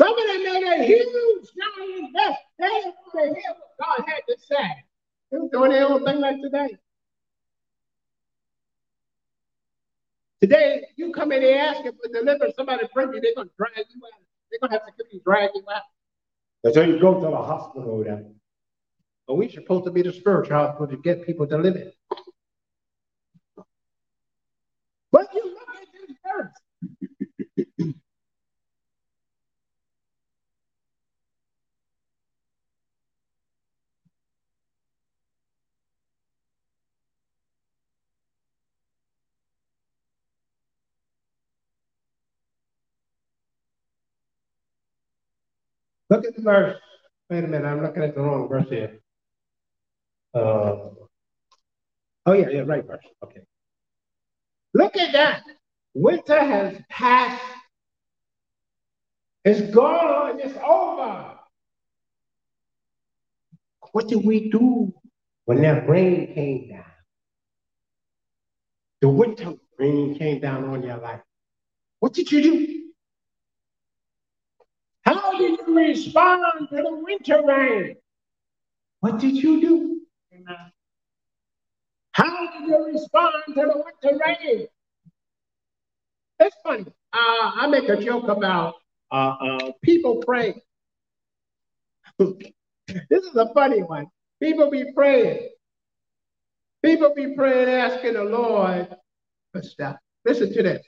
[0.01, 2.37] Some of them made a huge giant mess.
[2.57, 4.83] They didn't want to hear what God had to say.
[5.31, 6.75] They were doing their own thing like today.
[10.41, 13.77] Today, you come in here asking for deliverance, somebody bring you, they're going to drag
[13.77, 14.21] you out.
[14.49, 15.83] They're going to have to drag you out.
[16.63, 18.33] That's how you go to the hospital then.
[19.27, 21.93] But we're supposed to be the spiritual hospital to get people delivered.
[25.11, 26.53] But you look at this verse.
[46.11, 46.77] Look at the verse.
[47.29, 48.99] Wait a minute, I'm looking at the wrong verse here.
[50.33, 50.89] Uh,
[52.25, 53.05] oh, yeah, yeah, right verse.
[53.23, 53.39] Okay.
[54.73, 55.43] Look at that.
[55.93, 57.41] Winter has passed.
[59.45, 60.41] It's gone.
[60.41, 61.35] It's over.
[63.93, 64.93] What did we do
[65.45, 66.83] when that rain came down?
[68.99, 71.21] The winter rain came down on your life.
[72.01, 72.81] What did you do?
[75.03, 77.95] How did you respond to the winter rain?
[78.99, 80.01] What did you do?
[80.33, 80.71] Amen.
[82.13, 84.67] How did you respond to the winter rain?
[86.39, 86.85] It's funny.
[87.13, 88.75] Uh, I make a joke about
[89.11, 90.61] uh, uh, people praying.
[92.17, 94.07] this is a funny one.
[94.39, 95.49] People be praying.
[96.83, 98.95] People be praying, asking the Lord
[99.51, 99.97] for stuff.
[100.25, 100.85] Listen to this.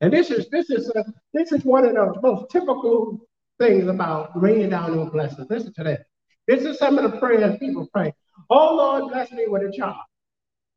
[0.00, 3.20] And this is this is a, this is one of the most typical
[3.58, 5.46] things about raining down your blessings.
[5.50, 6.06] Listen to that.
[6.46, 8.12] This is some of the prayers people pray.
[8.50, 9.96] Oh Lord, bless me with a child.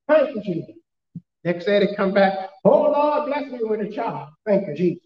[0.07, 0.75] Thank you, Jesus.
[1.43, 2.49] Next day they come back.
[2.63, 4.29] Oh Lord, bless me with a child.
[4.45, 5.03] Thank you, Jesus.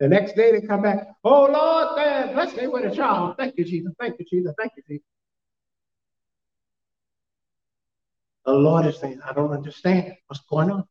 [0.00, 1.06] The next day they come back.
[1.24, 3.36] Oh Lord, bless me with a child.
[3.38, 3.92] Thank you, Jesus.
[3.98, 4.54] Thank you, Jesus.
[4.58, 5.06] Thank you, Jesus.
[8.44, 10.14] The Lord is saying, I don't understand.
[10.26, 10.84] What's going on?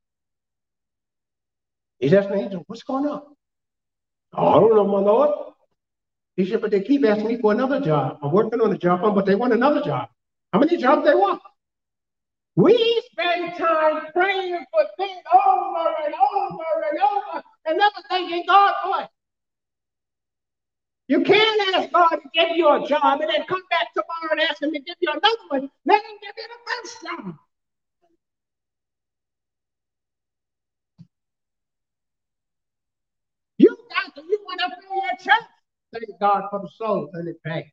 [1.99, 3.21] He's asking the angel, what's going on?
[4.33, 5.50] Oh, I don't know, my Lord.
[6.37, 8.19] He said, but they keep asking me for another job.
[8.23, 10.09] I'm working on a job, but they want another job.
[10.53, 11.41] How many jobs they want?
[12.55, 18.73] We spend time praying for things over and over and over and never thanking God
[18.83, 19.09] for it.
[21.07, 24.41] You can't ask God to give you a job and then come back tomorrow and
[24.41, 25.69] ask Him to give you another one.
[25.85, 27.35] Let Him give you the first job.
[33.57, 35.47] you got to, you want to fill your church.
[35.93, 37.67] Thank God for the souls in advance.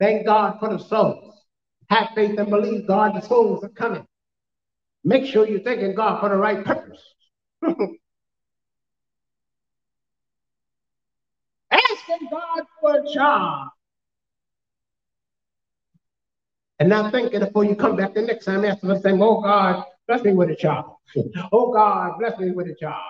[0.00, 1.34] Thank God for the souls.
[1.90, 4.06] Have faith and believe God, the souls are coming.
[5.04, 7.02] Make sure you're thanking God for the right purpose.
[11.70, 13.68] Asking God for a job.
[16.78, 19.84] And not thinking before you come back the next time, asking the same, oh God,
[20.08, 20.96] bless me with a job.
[21.52, 23.02] oh God, bless me with a job.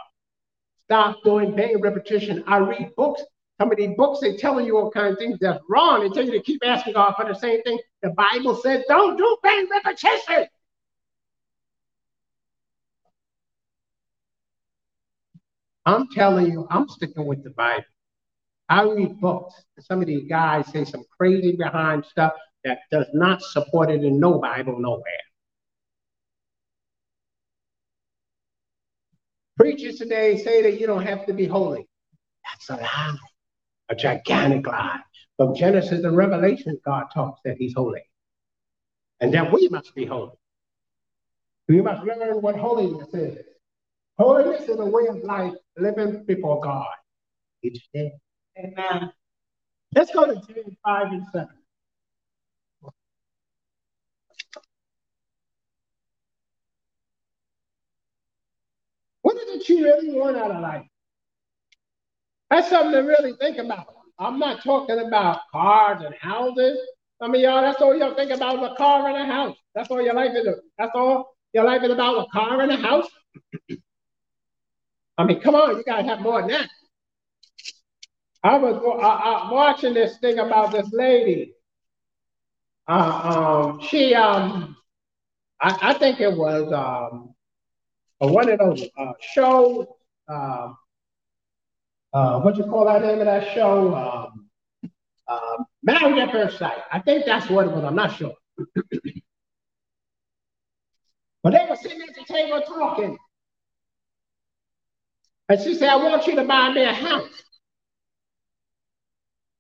[0.84, 2.44] Stop doing vain repetition.
[2.46, 3.22] I read books.
[3.62, 6.00] How many books they telling you all kinds of things that's wrong.
[6.00, 7.78] They tell you to keep asking God for the same thing.
[8.02, 10.48] The Bible says don't do vain repetition.
[15.86, 17.84] I'm telling you, I'm sticking with the Bible.
[18.68, 19.54] I read books.
[19.78, 22.32] Some of these guys say some crazy behind stuff
[22.64, 25.04] that does not support it in no Bible nowhere.
[29.56, 31.86] Preachers today say that you don't have to be holy.
[32.44, 33.16] That's a lie,
[33.92, 35.00] a gigantic lie.
[35.36, 38.02] From Genesis and Revelation, God talks that He's holy.
[39.20, 40.32] And that we must be holy.
[41.68, 43.44] We must learn what holiness is.
[44.18, 46.86] Holiness is a way of life living before God
[47.62, 48.12] each day.
[48.58, 49.12] Amen.
[49.94, 51.48] Let's go to James 5 and 7.
[59.22, 59.36] What
[59.68, 60.86] you really want out of life?
[62.52, 63.86] That's something to really think about.
[64.18, 66.78] I'm not talking about cars and houses.
[67.22, 69.56] I mean, y'all, that's all y'all think about a car and a house.
[69.74, 70.46] That's all your life is.
[70.76, 73.08] That's all your life is about a car and a house.
[75.16, 76.68] I mean, come on, you gotta have more than that.
[78.44, 78.82] I was
[79.50, 81.54] watching this thing about this lady.
[82.86, 84.76] Uh, um, she, um,
[85.58, 87.34] I, I, think it was um,
[88.20, 89.86] a one of those uh, shows.
[90.28, 90.76] Um,
[92.12, 93.94] uh, what you call that name of that show?
[93.94, 94.42] Um,
[95.82, 96.78] Married at First Sight.
[96.92, 97.82] I think that's what it was.
[97.84, 98.34] I'm not sure.
[101.42, 103.18] but they were sitting at the table talking.
[105.48, 107.28] And she said, I want you to buy me a house.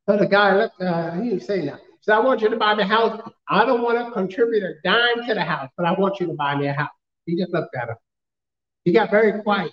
[0.08, 1.84] So the guy looked, uh, he didn't say nothing.
[2.00, 3.20] So I want you to buy me a house.
[3.48, 6.34] I don't want to contribute a dime to the house, but I want you to
[6.34, 6.90] buy me a house.
[7.26, 7.96] He just looked at her.
[8.84, 9.72] He got very quiet.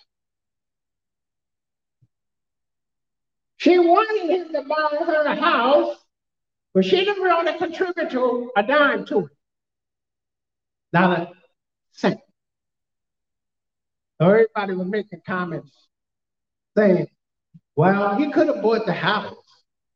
[3.59, 5.97] She wanted him to buy her a house,
[6.73, 9.31] but she didn't to contribute to a dime to it.
[10.93, 11.31] Not a
[11.91, 12.21] cent.
[14.21, 15.71] So everybody was making comments
[16.77, 17.07] saying,
[17.75, 19.35] well, he could have bought the house.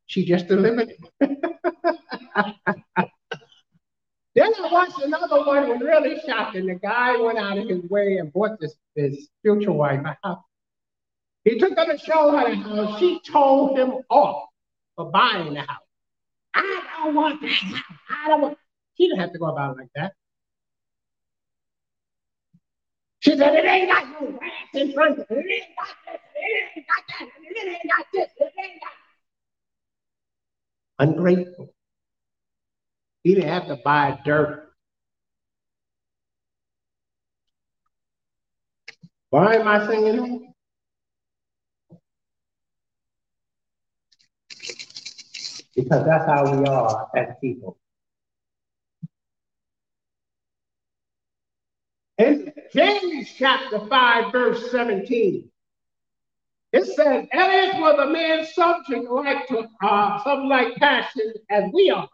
[0.07, 0.99] She just delivered it.
[4.36, 6.68] then I watched another one was really shocking.
[6.68, 10.43] The guy went out of his way and bought this, this future wife a house.
[11.43, 12.99] He took her to show her the house.
[12.99, 14.49] She told him off
[14.95, 15.83] for buying the house.
[16.53, 17.97] I don't want that house.
[18.09, 18.57] I don't want.
[18.95, 20.13] She didn't have to go about it like that.
[23.19, 25.37] She said, it ain't got no grass in front of it.
[25.37, 26.19] It ain't got this.
[26.35, 27.27] It ain't got that.
[27.41, 28.29] It ain't got this.
[28.37, 28.91] It ain't got
[31.07, 31.73] ungrateful.
[33.23, 34.69] He didn't have to buy dirt.
[39.29, 40.53] Why am I singing that?
[45.76, 47.78] Because that's how we are as people.
[52.17, 55.49] In James chapter 5, verse 17,
[56.71, 61.89] it says, Elias was a man subject like to uh, some like passion as we
[61.89, 62.07] are.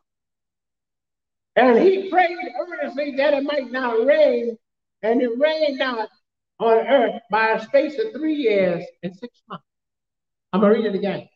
[1.55, 4.57] And he prayed earnestly that it might not rain,
[5.01, 6.09] and it rained not
[6.59, 9.65] on earth by a space of three years and six months.
[10.53, 11.27] I'm gonna read it again.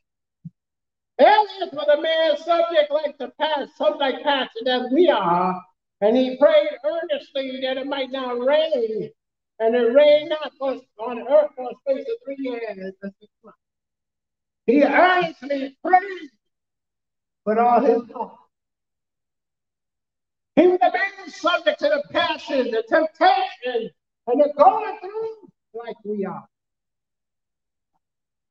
[1.24, 3.70] Elias was a man subject like to pass,
[4.00, 5.62] like passion as we are,
[6.02, 9.10] and he prayed earnestly that it might not rain,
[9.60, 10.52] and it rained not
[11.00, 12.94] on earth for a space of three years.
[14.66, 16.30] He earnestly prayed
[17.46, 18.38] with all his heart.
[20.56, 23.90] He was a man subject to the passion, the temptation,
[24.28, 26.46] and the going through like we are.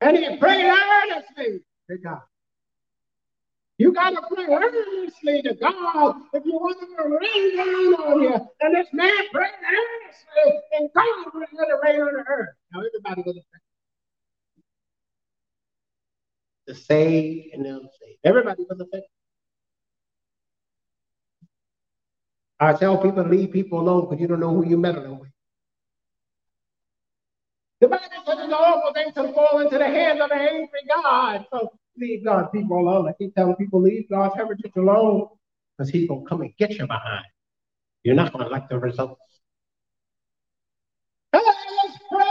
[0.01, 2.21] And he prayed earnestly to God.
[3.83, 8.21] You got to pray earnestly to God if you want him to rain down on
[8.21, 8.33] you.
[8.61, 12.55] And this man prayed earnestly, and God was going to rain on the earth.
[12.73, 13.59] Now, everybody was affected.
[16.67, 18.19] The saved and the unsaved.
[18.23, 19.09] Everybody was affected.
[22.61, 25.29] I tell people leave people alone because you don't know who you're meddling with.
[27.81, 30.79] The Bible says it's an awful thing to fall into the hands of an angry
[30.87, 31.45] God.
[31.51, 33.07] So leave God's people alone.
[33.07, 35.27] I keep telling people, leave God's heritage alone
[35.77, 37.25] because he's going to come and get you behind.
[38.03, 39.21] You're not going to like the results.
[41.31, 42.27] Hey, let's pray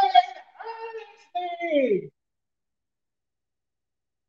[1.75, 2.13] earnestly.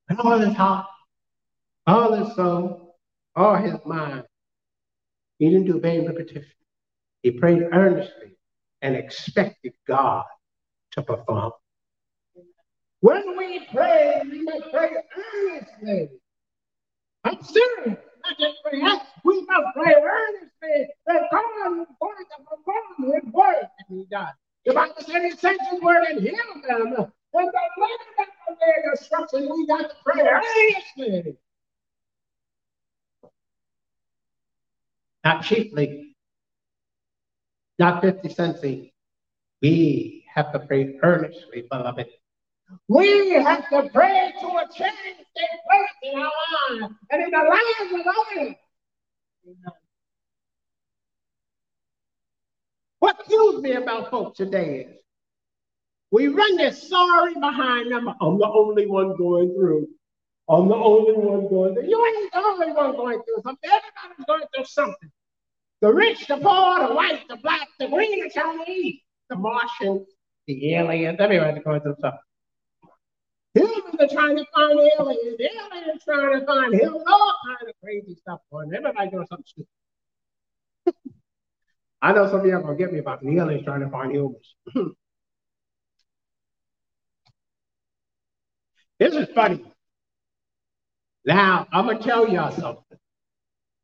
[0.09, 0.87] And all his heart,
[1.85, 2.95] all his soul,
[3.35, 4.23] all his mind.
[5.39, 6.51] He didn't do vain repetition.
[7.23, 8.37] He prayed earnestly
[8.81, 10.25] and expected God
[10.91, 11.51] to perform.
[13.03, 16.09] When we pray, we must pray earnestly.
[17.25, 17.97] I'm serious.
[19.25, 24.29] We must pray earnestly that God is going to perform his word that he does.
[24.65, 26.93] The Bible said he sent his word and healed them.
[26.93, 31.35] And the Lord that obey instruction, we got to pray earnestly.
[35.25, 36.15] Not cheaply,
[37.79, 38.61] not 50 cents.
[39.61, 42.07] We have to pray earnestly, beloved.
[42.87, 46.31] We have to pray to a change take place in our
[46.79, 48.55] lives and in the lives of others.
[52.99, 54.97] What kills me about folks today is
[56.11, 58.07] we run this sorry behind them.
[58.21, 59.87] I'm the only one going through.
[60.49, 61.87] I'm the only one going through.
[61.87, 63.69] You ain't the only one going through something.
[63.69, 65.11] Everybody's going through something.
[65.81, 70.07] The rich, the poor, the white, the black, the green, the Chinese, the Martians,
[70.47, 72.19] the aliens, everybody's going through something.
[73.55, 75.39] Humans are trying to find aliens.
[75.39, 76.95] Aliens trying to find him.
[76.95, 78.75] All kind of crazy stuff going on.
[78.75, 79.67] Everybody doing something stupid.
[82.01, 84.55] I know some of y'all gonna get me about the aliens trying to find humans.
[88.99, 89.63] this is funny.
[91.25, 92.97] Now, I'm to tell y'all something.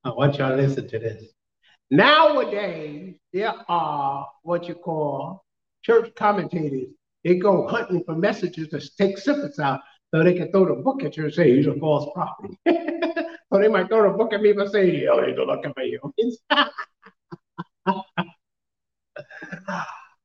[0.03, 1.24] I want y'all to listen to this.
[1.89, 5.45] Nowadays, there are what you call
[5.82, 6.89] church commentators.
[7.24, 9.82] They go hunting for messages to take snippets out
[10.13, 12.51] so they can throw the book at you and say he's a false prophet.
[13.51, 15.99] so they might throw the book at me for saying, oh, they're looking for you.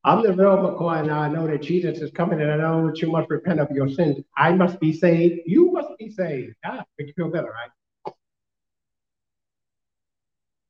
[0.07, 1.21] I'm the real McCoy now.
[1.21, 3.89] I know that Jesus is coming and I know that you must repent of your
[3.89, 4.19] sins.
[4.37, 5.41] I must be saved.
[5.47, 6.55] You must be saved.
[6.65, 8.15] Ah, make you feel better, right?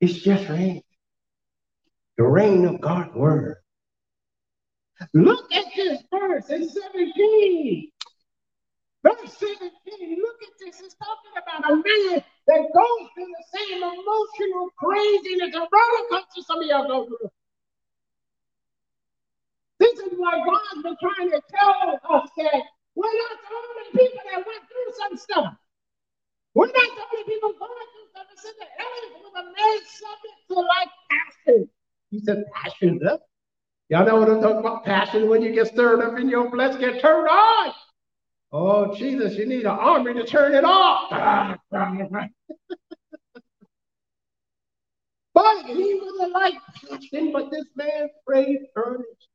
[0.01, 0.83] It's just rain.
[2.16, 3.57] The rain of God's word.
[5.12, 7.91] Look at this verse in 17.
[9.03, 10.80] Verse 17, look at this.
[10.80, 16.41] It's talking about a man that goes through the same emotional craziness and roller coaster
[16.41, 17.28] some of y'all go through.
[19.78, 22.62] This is what God's been trying to tell us that
[22.95, 25.53] we're not the only people that went through some stuff.
[26.55, 28.26] We're not the only people going through stuff.
[28.32, 31.68] It's in the earth was a man subject to like passion.
[32.11, 33.01] He said passion.
[33.05, 33.18] Huh?
[33.91, 34.85] Y'all know what I'm talking about?
[34.85, 37.72] Passion when you get stirred up in your flesh, get turned on.
[38.51, 41.11] Oh, Jesus, you need an army to turn it off.
[45.35, 46.55] but he was a like
[46.89, 49.28] passion, but this man prayed earnest.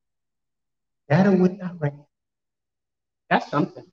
[1.10, 2.06] That it would not rain.
[3.30, 3.86] That's something.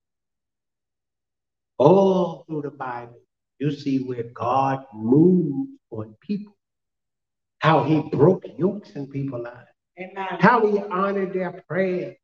[1.79, 3.21] All through the Bible,
[3.59, 6.57] you see where God moved on people,
[7.59, 10.27] how he broke yokes in people's lives, Amen.
[10.41, 12.17] how he honored their prayers,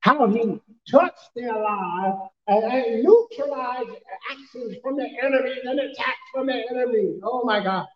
[0.00, 0.60] how he
[0.90, 2.16] touched their lives
[2.46, 3.90] and, and neutralized
[4.30, 7.18] actions from the enemy and attacks from the enemy.
[7.22, 7.86] Oh my God.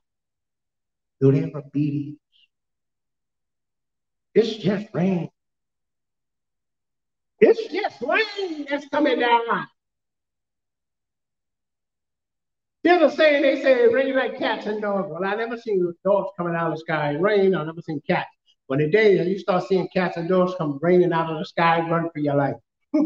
[1.20, 2.18] Do they ever beat
[4.34, 5.30] It's just rain.
[7.40, 9.66] It's just rain that's coming down.
[12.86, 15.08] There's a saying they say rain like cats and dogs.
[15.10, 17.16] Well, I never seen dogs coming out of the sky.
[17.18, 18.28] Rain, I never seen cats.
[18.68, 21.80] But the day you start seeing cats and dogs come raining out of the sky,
[21.90, 22.54] run for your life.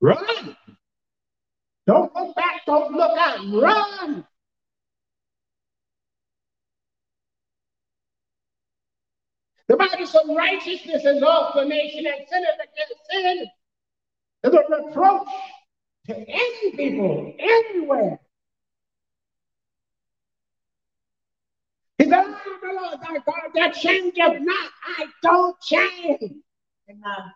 [0.00, 0.56] run!
[1.86, 4.26] Don't look back, don't look out, run!
[9.68, 13.46] The Bible says righteousness exalts the nation and sinners against sin
[14.42, 15.28] is a reproach
[16.06, 18.18] to any people, anywhere.
[21.98, 24.70] He said, oh, I the Lord thy God that changeth not.
[24.98, 26.34] I don't change.
[26.90, 27.32] Amen.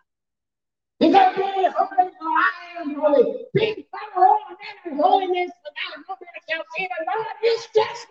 [0.99, 1.87] He said, Be holy, for
[2.21, 3.45] I am holy.
[3.53, 7.27] Be all men in holiness, without no man shall see the Lord.
[7.41, 8.07] It's just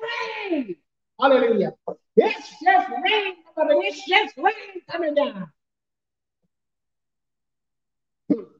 [0.50, 0.76] rain.
[1.20, 1.74] Hallelujah.
[2.16, 5.52] It's just rain, but it's just rain coming down.
[8.32, 8.57] Hmm.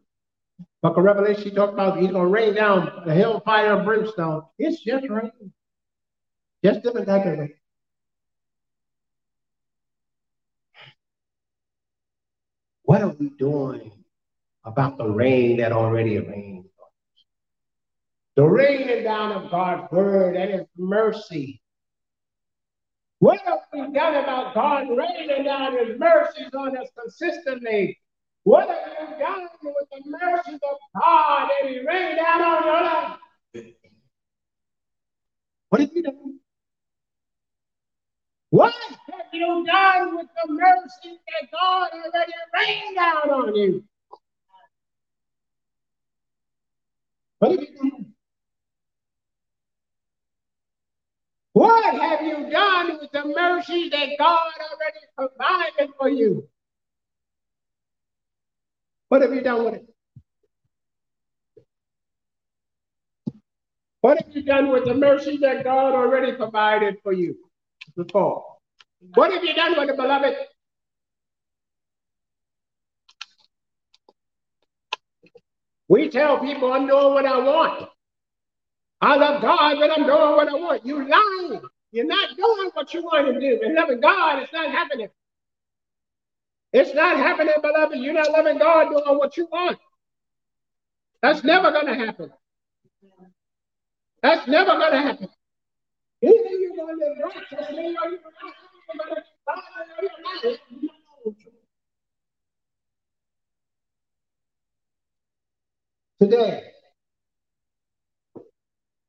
[0.82, 4.42] Book of Revelation, he talked about he's going to rain down the hellfire and brimstone.
[4.58, 5.52] It's just rain.
[6.64, 7.54] Just different type of rain.
[12.82, 13.92] What are we doing
[14.64, 16.64] about the rain that already rained?
[18.36, 21.60] The raining down of God's word and his mercy
[23.20, 27.98] what have we done about God raining down his mercies on us consistently?
[28.48, 32.82] What have you done with the mercies of God that he rained down on your
[32.82, 33.18] life?
[35.68, 36.40] What have you done?
[38.48, 38.72] What
[39.12, 43.84] have you done with the mercy that God already rained down on you?
[47.40, 48.14] What have you done?
[51.52, 56.48] What have you done with the mercy that God already provided for you?
[59.08, 59.94] What have you done with it?
[64.00, 67.36] What have you done with the mercy that God already provided for you
[67.96, 68.44] before?
[69.14, 70.34] What have you done with the beloved?
[75.88, 77.88] We tell people I'm doing what I want.
[79.00, 80.84] I love God, but I'm doing what I want.
[80.84, 81.62] You lying.
[81.92, 83.60] You're not doing what you want to do.
[83.64, 85.08] And loving God, it's not happening.
[86.72, 87.98] It's not happening, beloved.
[87.98, 89.78] You're not loving God doing what you want.
[91.22, 92.30] That's never going to happen.
[94.22, 95.28] That's never going to happen.
[106.20, 106.64] Today,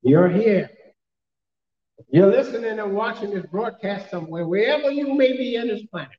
[0.03, 0.70] you're here.
[2.12, 6.18] You're listening and watching this broadcast somewhere, wherever you may be in this planet,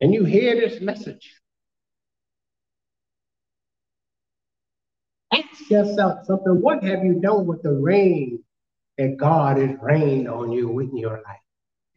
[0.00, 1.34] and you hear this message.
[5.32, 6.60] Ask yourself something.
[6.60, 8.42] What have you done with the rain
[8.98, 11.40] that God has rained on you in your life?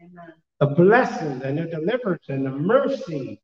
[0.02, 0.34] Amen.
[0.60, 3.41] The blessings and the deliverance and the mercy,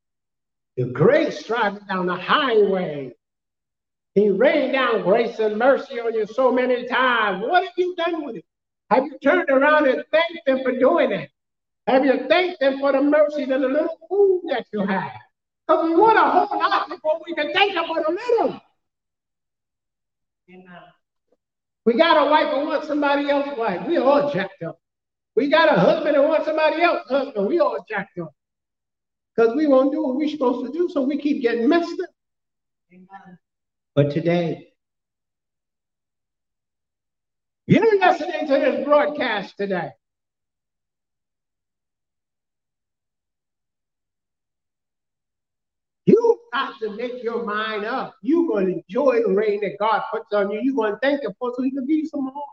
[0.75, 3.13] the grace driving down the highway.
[4.15, 7.43] He rained down grace and mercy on you so many times.
[7.45, 8.45] What have you done with it?
[8.89, 11.29] Have you turned around and thanked Him for doing it?
[11.87, 15.11] Have you thanked Him for the mercy and the little food that you have?
[15.67, 18.61] Because we want a whole lot before we can thank Him for the little.
[20.49, 20.65] Amen.
[21.85, 23.87] We got a wife and want somebody else's wife.
[23.87, 24.79] We all jacked up.
[25.35, 27.47] We got a husband and want somebody else's husband.
[27.47, 28.33] We all jacked up.
[29.35, 32.09] Because we won't do what we're supposed to do, so we keep getting messed up.
[32.91, 33.37] Amen.
[33.93, 34.69] But today,
[37.67, 39.91] you're listening to this broadcast today.
[46.55, 48.15] Got to make your mind up.
[48.21, 50.61] You're going to enjoy the rain that God puts on you.
[50.63, 52.43] You're going to thank Him for so He can give you some more.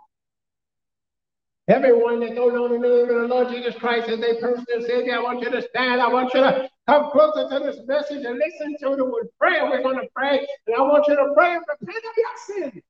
[1.68, 5.14] Everyone that don't know the name of the Lord Jesus Christ as their personal Savior,
[5.14, 6.00] I want you to stand.
[6.00, 9.66] I want you to come closer to this message and listen to the word prayer.
[9.66, 12.82] We're going to pray, and I want you to pray and repent of your sin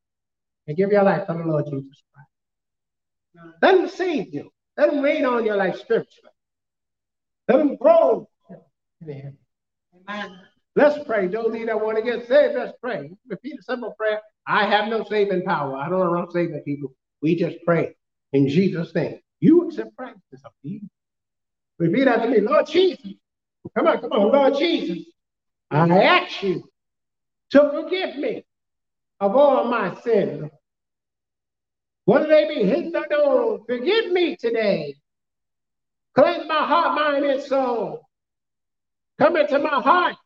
[0.66, 3.58] and give your life to the Lord Jesus Christ.
[3.60, 4.50] Let Him save you.
[4.78, 6.30] Let Him reign on your life spiritually.
[7.48, 8.30] Let Him grow.
[9.02, 9.36] Amen.
[10.08, 10.40] Amen.
[10.74, 11.28] Let's pray.
[11.28, 13.10] Those of that want to get saved, let's pray.
[13.28, 14.20] Repeat a simple prayer.
[14.46, 15.76] I have no saving power.
[15.76, 16.94] I don't know saving people.
[17.20, 17.94] We just pray
[18.32, 19.20] in Jesus' name.
[19.40, 20.18] You accept Christ.
[20.32, 20.80] It's up to.
[21.78, 22.40] Repeat after me.
[22.40, 23.12] Lord Jesus.
[23.76, 24.32] Come on, come on.
[24.32, 25.04] Lord Jesus.
[25.70, 26.64] I ask you
[27.50, 28.44] to forgive me
[29.20, 30.50] of all my sins.
[32.04, 34.96] Whether they be hidden or known, forgive me today.
[36.14, 38.08] Cleanse my heart, mind, and soul.
[39.18, 40.16] Come into my heart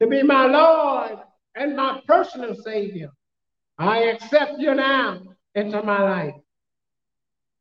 [0.00, 1.18] to be my Lord
[1.54, 3.10] and my personal Savior.
[3.78, 5.22] I accept you now
[5.54, 6.34] into my life.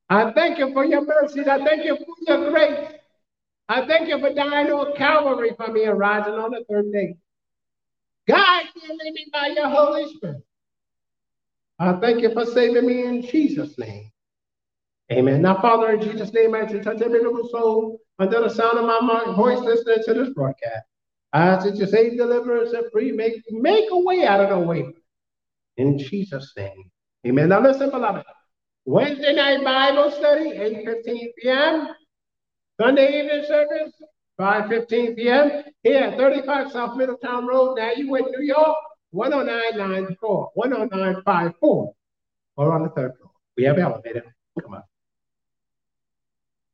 [0.09, 1.47] I thank you for your mercies.
[1.47, 2.91] I thank you for your grace.
[3.69, 7.15] I thank you for dying on Calvary for me and rising on the third day.
[8.27, 10.45] Guide me and lead me by your Holy Spirit.
[11.79, 14.11] I thank you for saving me in Jesus' name.
[15.11, 15.41] Amen.
[15.41, 18.49] Now, Father, in Jesus' name, I ask you to touch every little soul under the
[18.49, 20.85] sound of my voice listening to this broadcast.
[21.33, 23.11] I that you save, deliver, and set free.
[23.11, 24.85] Make, make a way out of the way.
[25.77, 26.91] In Jesus' name.
[27.25, 27.49] Amen.
[27.49, 28.23] Now, listen, beloved.
[28.85, 31.87] Wednesday night Bible study, 8.15 p.m.
[32.79, 33.93] Sunday evening service,
[34.39, 35.63] 5.15 p.m.
[35.83, 37.77] Here at 35 South Middletown Road.
[37.77, 38.77] Nanuet New York,
[39.13, 41.93] 10994, 10954,
[42.57, 43.31] or on the third floor.
[43.57, 44.35] We have elevator.
[44.61, 44.83] Come on.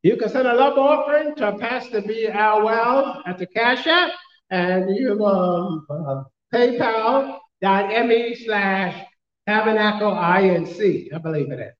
[0.02, 2.28] You can send a love offering to Pastor B.
[2.34, 4.12] Wells at the Cash App,
[4.50, 6.24] and you um, uh,
[6.54, 9.06] paypal.me slash
[9.48, 11.74] tabernacle INC, I believe it is.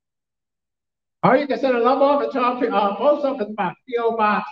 [1.24, 4.16] Or you can send a love offering to our uh, post office box, P.O.
[4.16, 4.50] Box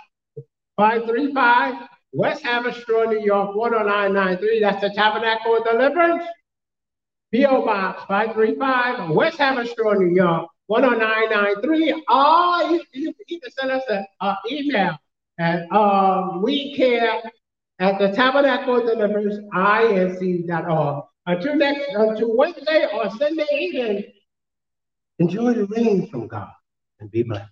[0.76, 4.60] 535, West Haverstraw, New York, 10993.
[4.60, 6.24] That's the Tabernacle of Deliverance.
[7.32, 7.64] P.O.
[7.64, 11.92] Box 535, West Haverstraw, New York, 10993.
[11.92, 14.96] Or you, you, you can send us an email
[15.38, 17.22] at um, we care
[17.78, 21.04] at the Tabernacle of Deliverance, inc.org.
[21.26, 24.04] Until next, until Wednesday or Sunday evening,
[25.18, 26.50] enjoy the rain from God
[27.00, 27.50] and be blessed.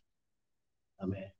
[1.02, 1.30] Amen.